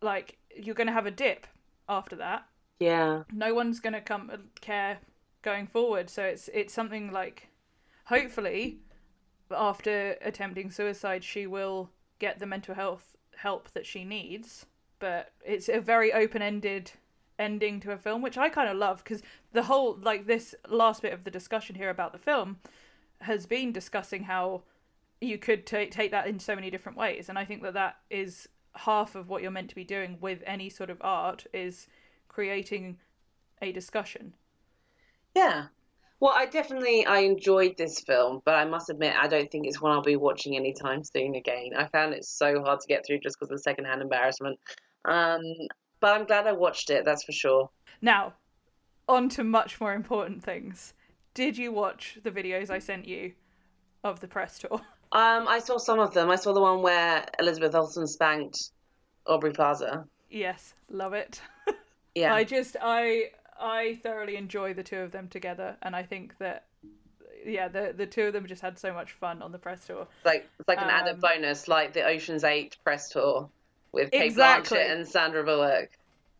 [0.00, 1.46] like you're going to have a dip
[1.88, 2.46] after that
[2.80, 3.22] yeah.
[3.32, 4.98] no one's going to come uh, care
[5.42, 7.48] going forward so it's it's something like
[8.06, 8.78] hopefully
[9.50, 13.11] after attempting suicide she will get the mental health
[13.42, 14.66] help that she needs
[14.98, 16.92] but it's a very open-ended
[17.38, 19.22] ending to a film which i kind of love because
[19.52, 22.56] the whole like this last bit of the discussion here about the film
[23.20, 24.62] has been discussing how
[25.20, 27.96] you could ta take that in so many different ways and i think that that
[28.10, 31.88] is half of what you're meant to be doing with any sort of art is
[32.28, 32.96] creating
[33.60, 34.34] a discussion
[35.34, 35.66] Yeah.
[36.22, 39.80] Well, I definitely I enjoyed this film, but I must admit I don't think it's
[39.80, 41.70] one I'll be watching anytime soon again.
[41.76, 44.56] I found it so hard to get through just because of the secondhand embarrassment.
[45.04, 45.42] Um,
[45.98, 47.04] but I'm glad I watched it.
[47.04, 47.70] That's for sure.
[48.00, 48.34] Now,
[49.08, 50.94] on to much more important things.
[51.34, 53.32] Did you watch the videos I sent you
[54.04, 54.80] of the press tour?
[55.14, 56.30] Um, I saw some of them.
[56.30, 58.70] I saw the one where Elizabeth Olsen spanked
[59.26, 60.06] Aubrey Plaza.
[60.30, 61.42] yes, love it.
[62.14, 62.34] Yeah.
[62.34, 63.30] I just I
[63.62, 66.66] I thoroughly enjoy the two of them together and I think that
[67.44, 70.08] yeah, the the two of them just had so much fun on the press tour.
[70.18, 73.50] It's like it's like an added Um, bonus, like the Ocean's Eight press tour
[73.92, 74.78] with Cate Exactly.
[74.78, 75.90] Blanchett and Sandra Bullock.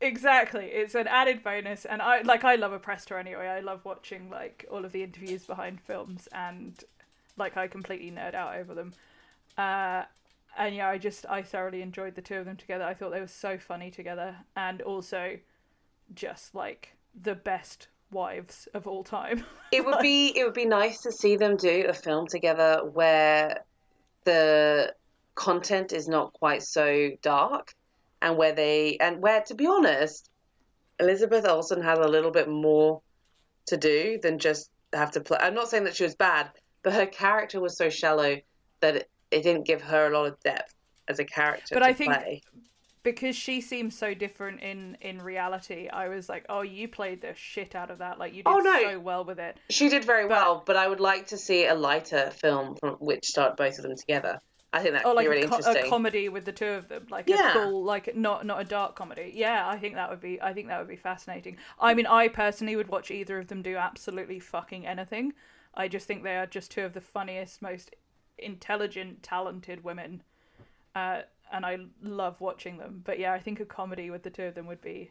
[0.00, 0.66] Exactly.
[0.66, 3.46] It's an added bonus and I like I love a press tour anyway.
[3.46, 6.82] I love watching like all of the interviews behind films and
[7.36, 8.94] like I completely nerd out over them.
[9.56, 10.04] Uh
[10.56, 12.84] and yeah, I just I thoroughly enjoyed the two of them together.
[12.84, 15.38] I thought they were so funny together and also
[16.14, 19.44] just like the best wives of all time.
[19.70, 23.64] It would be it would be nice to see them do a film together where
[24.24, 24.94] the
[25.34, 27.74] content is not quite so dark
[28.20, 30.30] and where they and where to be honest,
[31.00, 33.00] Elizabeth Olsen had a little bit more
[33.66, 35.38] to do than just have to play.
[35.40, 36.50] I'm not saying that she was bad,
[36.82, 38.36] but her character was so shallow
[38.80, 40.74] that it, it didn't give her a lot of depth
[41.08, 42.42] as a character But to I think- play.
[43.02, 45.88] Because she seems so different in in reality.
[45.88, 48.18] I was like, "Oh, you played the shit out of that.
[48.18, 48.80] Like you did Oh, no.
[48.82, 51.66] so well with it." She did very But- well, but I would like to see
[51.66, 54.40] a lighter film from which start both of them together.
[54.74, 55.84] I think that Oh, could like be really a, co- interesting.
[55.84, 57.50] a comedy with the two of them, like Yeah.
[57.50, 59.30] a full, like not not a dark comedy.
[59.34, 60.40] Yeah, I think that would be.
[60.40, 61.58] I think that would be fascinating.
[61.78, 65.34] I mean, I personally would watch either of them do absolutely fucking anything.
[65.74, 67.94] I just think they are just two of the funniest, most
[68.38, 70.22] intelligent, talented women,
[70.94, 71.22] uh,
[71.52, 73.02] and I love watching them.
[73.04, 75.10] But yeah, I think a comedy with the two of them would be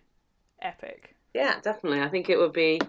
[0.62, 1.16] epic.
[1.34, 2.02] Yeah, definitely.
[2.02, 2.82] I think it would be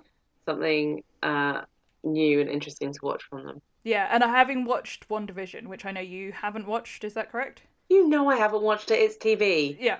[0.46, 1.62] something uh,
[2.02, 3.62] new and interesting to watch from them.
[3.84, 7.62] Yeah, and having watched WandaVision, which I know you haven't watched, is that correct?
[7.88, 9.00] You know I haven't watched it.
[9.00, 9.76] It's TV.
[9.78, 9.98] Yeah.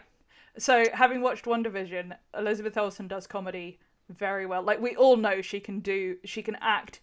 [0.59, 3.78] So having watched WandaVision, Elizabeth Olsen does comedy
[4.09, 4.62] very well.
[4.62, 7.01] Like we all know she can do she can act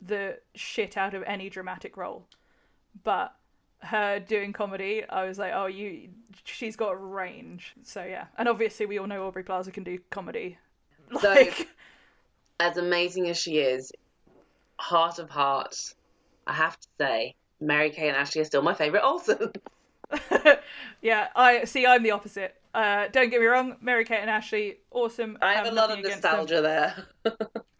[0.00, 2.26] the shit out of any dramatic role.
[3.04, 3.34] But
[3.82, 6.08] her doing comedy, I was like, oh you
[6.44, 7.74] she's got range.
[7.82, 8.26] So yeah.
[8.38, 10.58] And obviously we all know Aubrey Plaza can do comedy.
[11.20, 11.68] So- Like
[12.60, 13.92] As amazing as she is,
[14.78, 15.94] heart of hearts,
[16.46, 19.52] I have to say, Mary-Kate and Ashley are still my favourite Olsen.
[21.02, 22.54] yeah, I see I'm the opposite.
[22.74, 25.36] Uh, don't get me wrong, Mary Kate and Ashley, awesome.
[25.42, 26.36] I have a lot of nothing against them.
[26.36, 27.36] nostalgia there.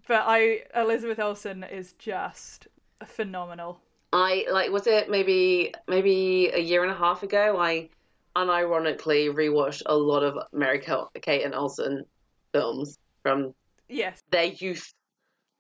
[0.09, 2.67] But I Elizabeth Olsen is just
[3.05, 3.81] phenomenal.
[4.13, 7.89] I like was it maybe maybe a year and a half ago I
[8.37, 12.05] unironically rewatched a lot of Mary Kate and Olsen
[12.53, 13.55] films from
[13.89, 14.21] Yes.
[14.31, 14.93] their youth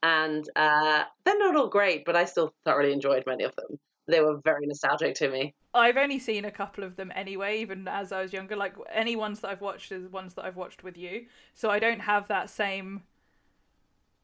[0.02, 3.78] and uh, they're not all great but I still thoroughly enjoyed many of them.
[4.06, 5.55] They were very nostalgic to me.
[5.72, 8.56] I've only seen a couple of them anyway, even as I was younger.
[8.56, 11.78] Like any ones that I've watched is ones that I've watched with you, so I
[11.78, 13.02] don't have that same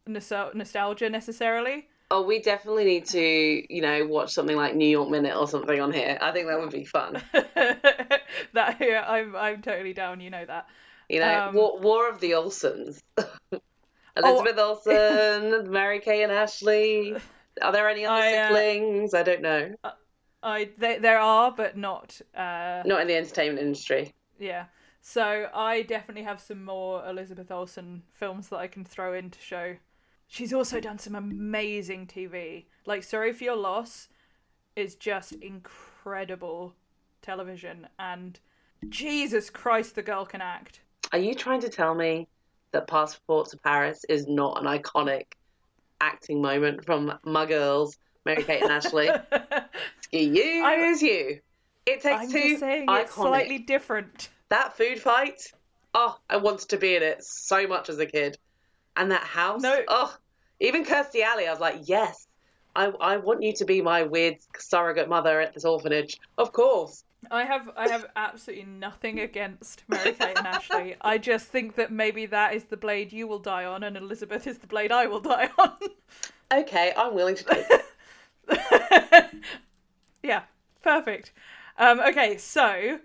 [0.07, 1.89] nostalgia necessarily.
[2.11, 5.81] Oh, we definitely need to, you know, watch something like New York Minute or something
[5.81, 6.17] on here.
[6.21, 7.21] I think that would be fun.
[7.33, 10.21] that yeah, I'm I'm totally down.
[10.21, 10.67] You know that.
[11.09, 13.03] You know, Um, War, War of the Olsens.
[14.17, 17.17] Elizabeth Olsen, Mary-Kate and Ashley.
[17.61, 19.15] Are there any other I, uh, siblings?
[19.15, 19.75] I don't know.
[20.43, 22.21] I they, there are, but not.
[22.35, 24.15] Uh, Not in the entertainment industry.
[24.39, 24.67] Yeah.
[25.01, 29.41] So I definitely have some more Elizabeth Olsen films that I can throw in to
[29.41, 29.77] show.
[30.29, 32.65] She's also done some amazing TV.
[32.85, 34.09] Like Sorry for Your Loss
[34.75, 36.75] is just incredible
[37.23, 38.39] television and
[38.89, 40.81] Jesus Christ the girl can act.
[41.13, 42.29] Are you trying to tell me
[42.73, 45.25] that Passport to Paris is not an iconic
[46.01, 49.09] acting moment from my girls, Mary Kate and Ashley?
[49.99, 51.41] Excuse I'm- you.
[51.87, 53.03] It takes I'm two just saying iconic.
[53.03, 54.29] it's slightly different.
[54.49, 55.41] That food fight.
[55.95, 58.37] Oh, I wanted to be in it so much as a kid.
[58.97, 59.63] And that house.
[59.63, 59.83] No.
[59.89, 60.17] Oh,
[60.61, 61.47] even Kirstie Alley.
[61.47, 62.27] I was like, yes,
[62.75, 66.19] I I want you to be my weird surrogate mother at this orphanage.
[66.39, 67.05] Of course.
[67.31, 70.97] I have I have absolutely nothing against Mary Kate and Ashley.
[71.01, 74.47] I just think that maybe that is the blade you will die on and Elizabeth
[74.47, 75.77] is the blade I will die on.
[76.53, 77.67] Okay, I'm willing to take
[78.49, 79.35] it.
[80.23, 80.43] yeah,
[80.83, 81.33] perfect.
[81.79, 83.01] Um, okay, so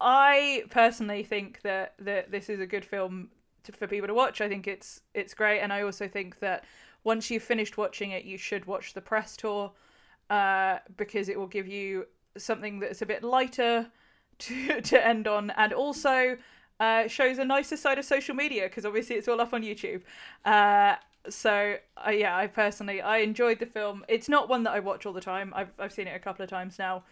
[0.00, 3.28] I personally think that, that this is a good film
[3.66, 4.40] to, for people to watch.
[4.40, 6.64] I think it's it's great, and I also think that
[7.04, 9.72] once you've finished watching it, you should watch the press tour
[10.30, 12.06] uh, because it will give you
[12.36, 13.86] something that's a bit lighter
[14.38, 16.36] to to end on, and also
[16.80, 20.02] uh, shows a nicer side of social media because obviously it's all up on YouTube.
[20.44, 20.96] Uh,
[21.28, 21.76] so
[22.06, 24.04] uh, yeah, I personally I enjoyed the film.
[24.08, 25.52] It's not one that I watch all the time.
[25.56, 27.04] I've I've seen it a couple of times now,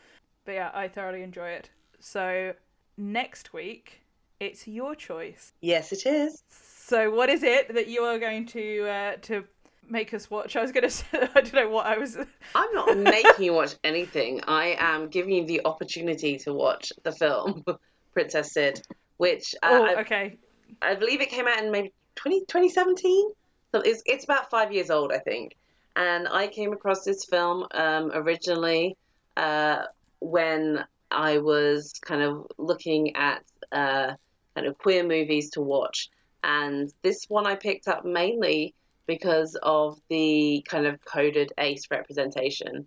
[0.45, 1.71] but yeah, I thoroughly enjoy it.
[2.01, 2.55] So
[2.97, 4.04] next week,
[4.45, 5.53] it's your choice.
[5.61, 6.43] Yes, it is.
[6.49, 9.45] So what is it that you are going to uh, to
[9.89, 10.57] make us watch?
[10.57, 12.17] I was gonna say I don't know what I was.
[12.55, 14.43] I'm not making you watch anything.
[14.47, 17.65] I am giving you the opportunity to watch the film
[18.13, 18.81] Princess Cyd,
[19.17, 20.39] which uh, oh, I, okay.
[20.83, 23.31] I believe it came out in maybe 20, 2017.
[23.73, 25.57] So it's, it's about five years old, I think.
[25.97, 28.97] And I came across this film um, originally
[29.37, 29.85] uh,
[30.21, 33.43] when I was kind of looking at
[33.73, 34.15] uh,
[34.55, 36.11] kind of queer movies to watch.
[36.43, 38.75] And this one I picked up mainly
[39.07, 42.87] because of the kind of coded ace representation.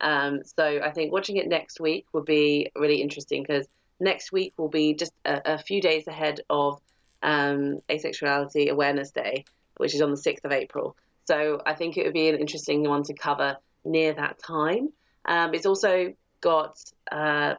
[0.00, 3.66] Um, so I think watching it next week would be really interesting because
[3.98, 6.80] next week will be just a, a few days ahead of
[7.22, 9.44] um, Asexuality Awareness Day,
[9.78, 10.96] which is on the 6th of April.
[11.26, 14.92] So I think it would be an interesting one to cover near that time.
[15.24, 16.78] Um, it's also got
[17.10, 17.54] uh,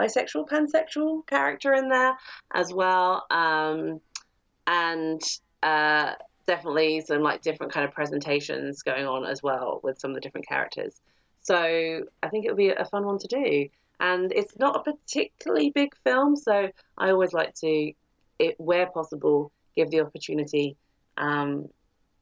[0.00, 2.16] bisexual, pansexual character in there
[2.54, 4.00] as well, um,
[4.66, 5.20] and
[5.62, 6.12] uh,
[6.46, 10.20] definitely some like different kind of presentations going on as well with some of the
[10.20, 11.00] different characters.
[11.42, 11.56] So
[12.22, 13.68] I think it would be a fun one to do.
[13.98, 17.92] And it's not a particularly big film, so I always like to,
[18.38, 20.76] it, where possible, give the opportunity
[21.18, 21.68] um,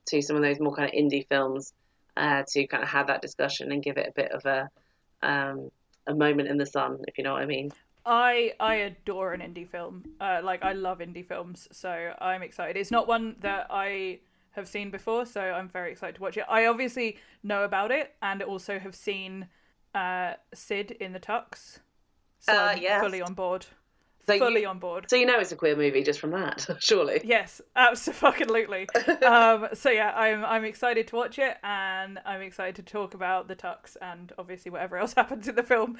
[0.07, 1.73] to some of those more kind of indie films
[2.17, 4.69] uh, to kind of have that discussion and give it a bit of a
[5.23, 5.71] um,
[6.09, 7.71] a moment in the sun, if you know what I mean.
[8.07, 10.05] I I adore an indie film.
[10.21, 12.77] Uh, like I love indie films, so I'm excited.
[12.81, 14.19] It's not one that I
[14.53, 16.45] have seen before, so I'm very excited to watch it.
[16.49, 19.47] I obviously know about it and also have seen
[19.95, 21.79] uh, Cyd in the Tux,
[22.41, 23.01] so Uh, I'm yes.
[23.03, 23.67] fully on board.
[24.29, 25.07] So you- fully on board.
[25.09, 27.21] So you know it's a queer movie just from that, surely.
[27.25, 28.89] Yes, absolutely.
[29.27, 33.49] um, so yeah, I'm I'm excited to watch it, and I'm excited to talk about
[33.49, 35.99] the tux and obviously whatever else happens in the film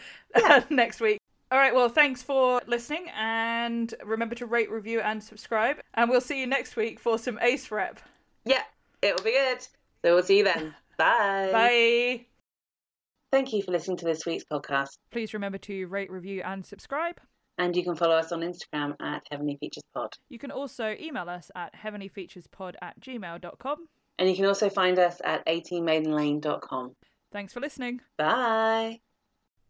[0.71, 1.19] next week.
[1.51, 5.79] All right, well, thanks for listening, and remember to rate, review, and subscribe.
[5.95, 8.01] And we'll see you next week for some Ace Rep.
[8.45, 8.63] Yeah,
[9.01, 9.61] it'll be good.
[10.05, 10.75] So we'll see you then.
[10.99, 11.49] Bye.
[11.53, 12.27] Bye.
[13.33, 14.99] Thank you for listening to this week's podcast.
[15.11, 17.19] Please remember to rate, review, and subscribe.
[17.59, 20.15] And you can follow us on Instagram at Heavenly Features Pod.
[20.29, 23.89] You can also email us at heavenlyfeaturespod at gmail.com.
[24.19, 26.95] And you can also find us at 18maidenlane.com.
[27.33, 28.01] Thanks for listening.
[28.17, 29.01] Bye.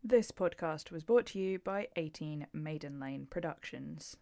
[0.04, 4.16] This podcast was brought to you by 18 Maiden Lane Productions.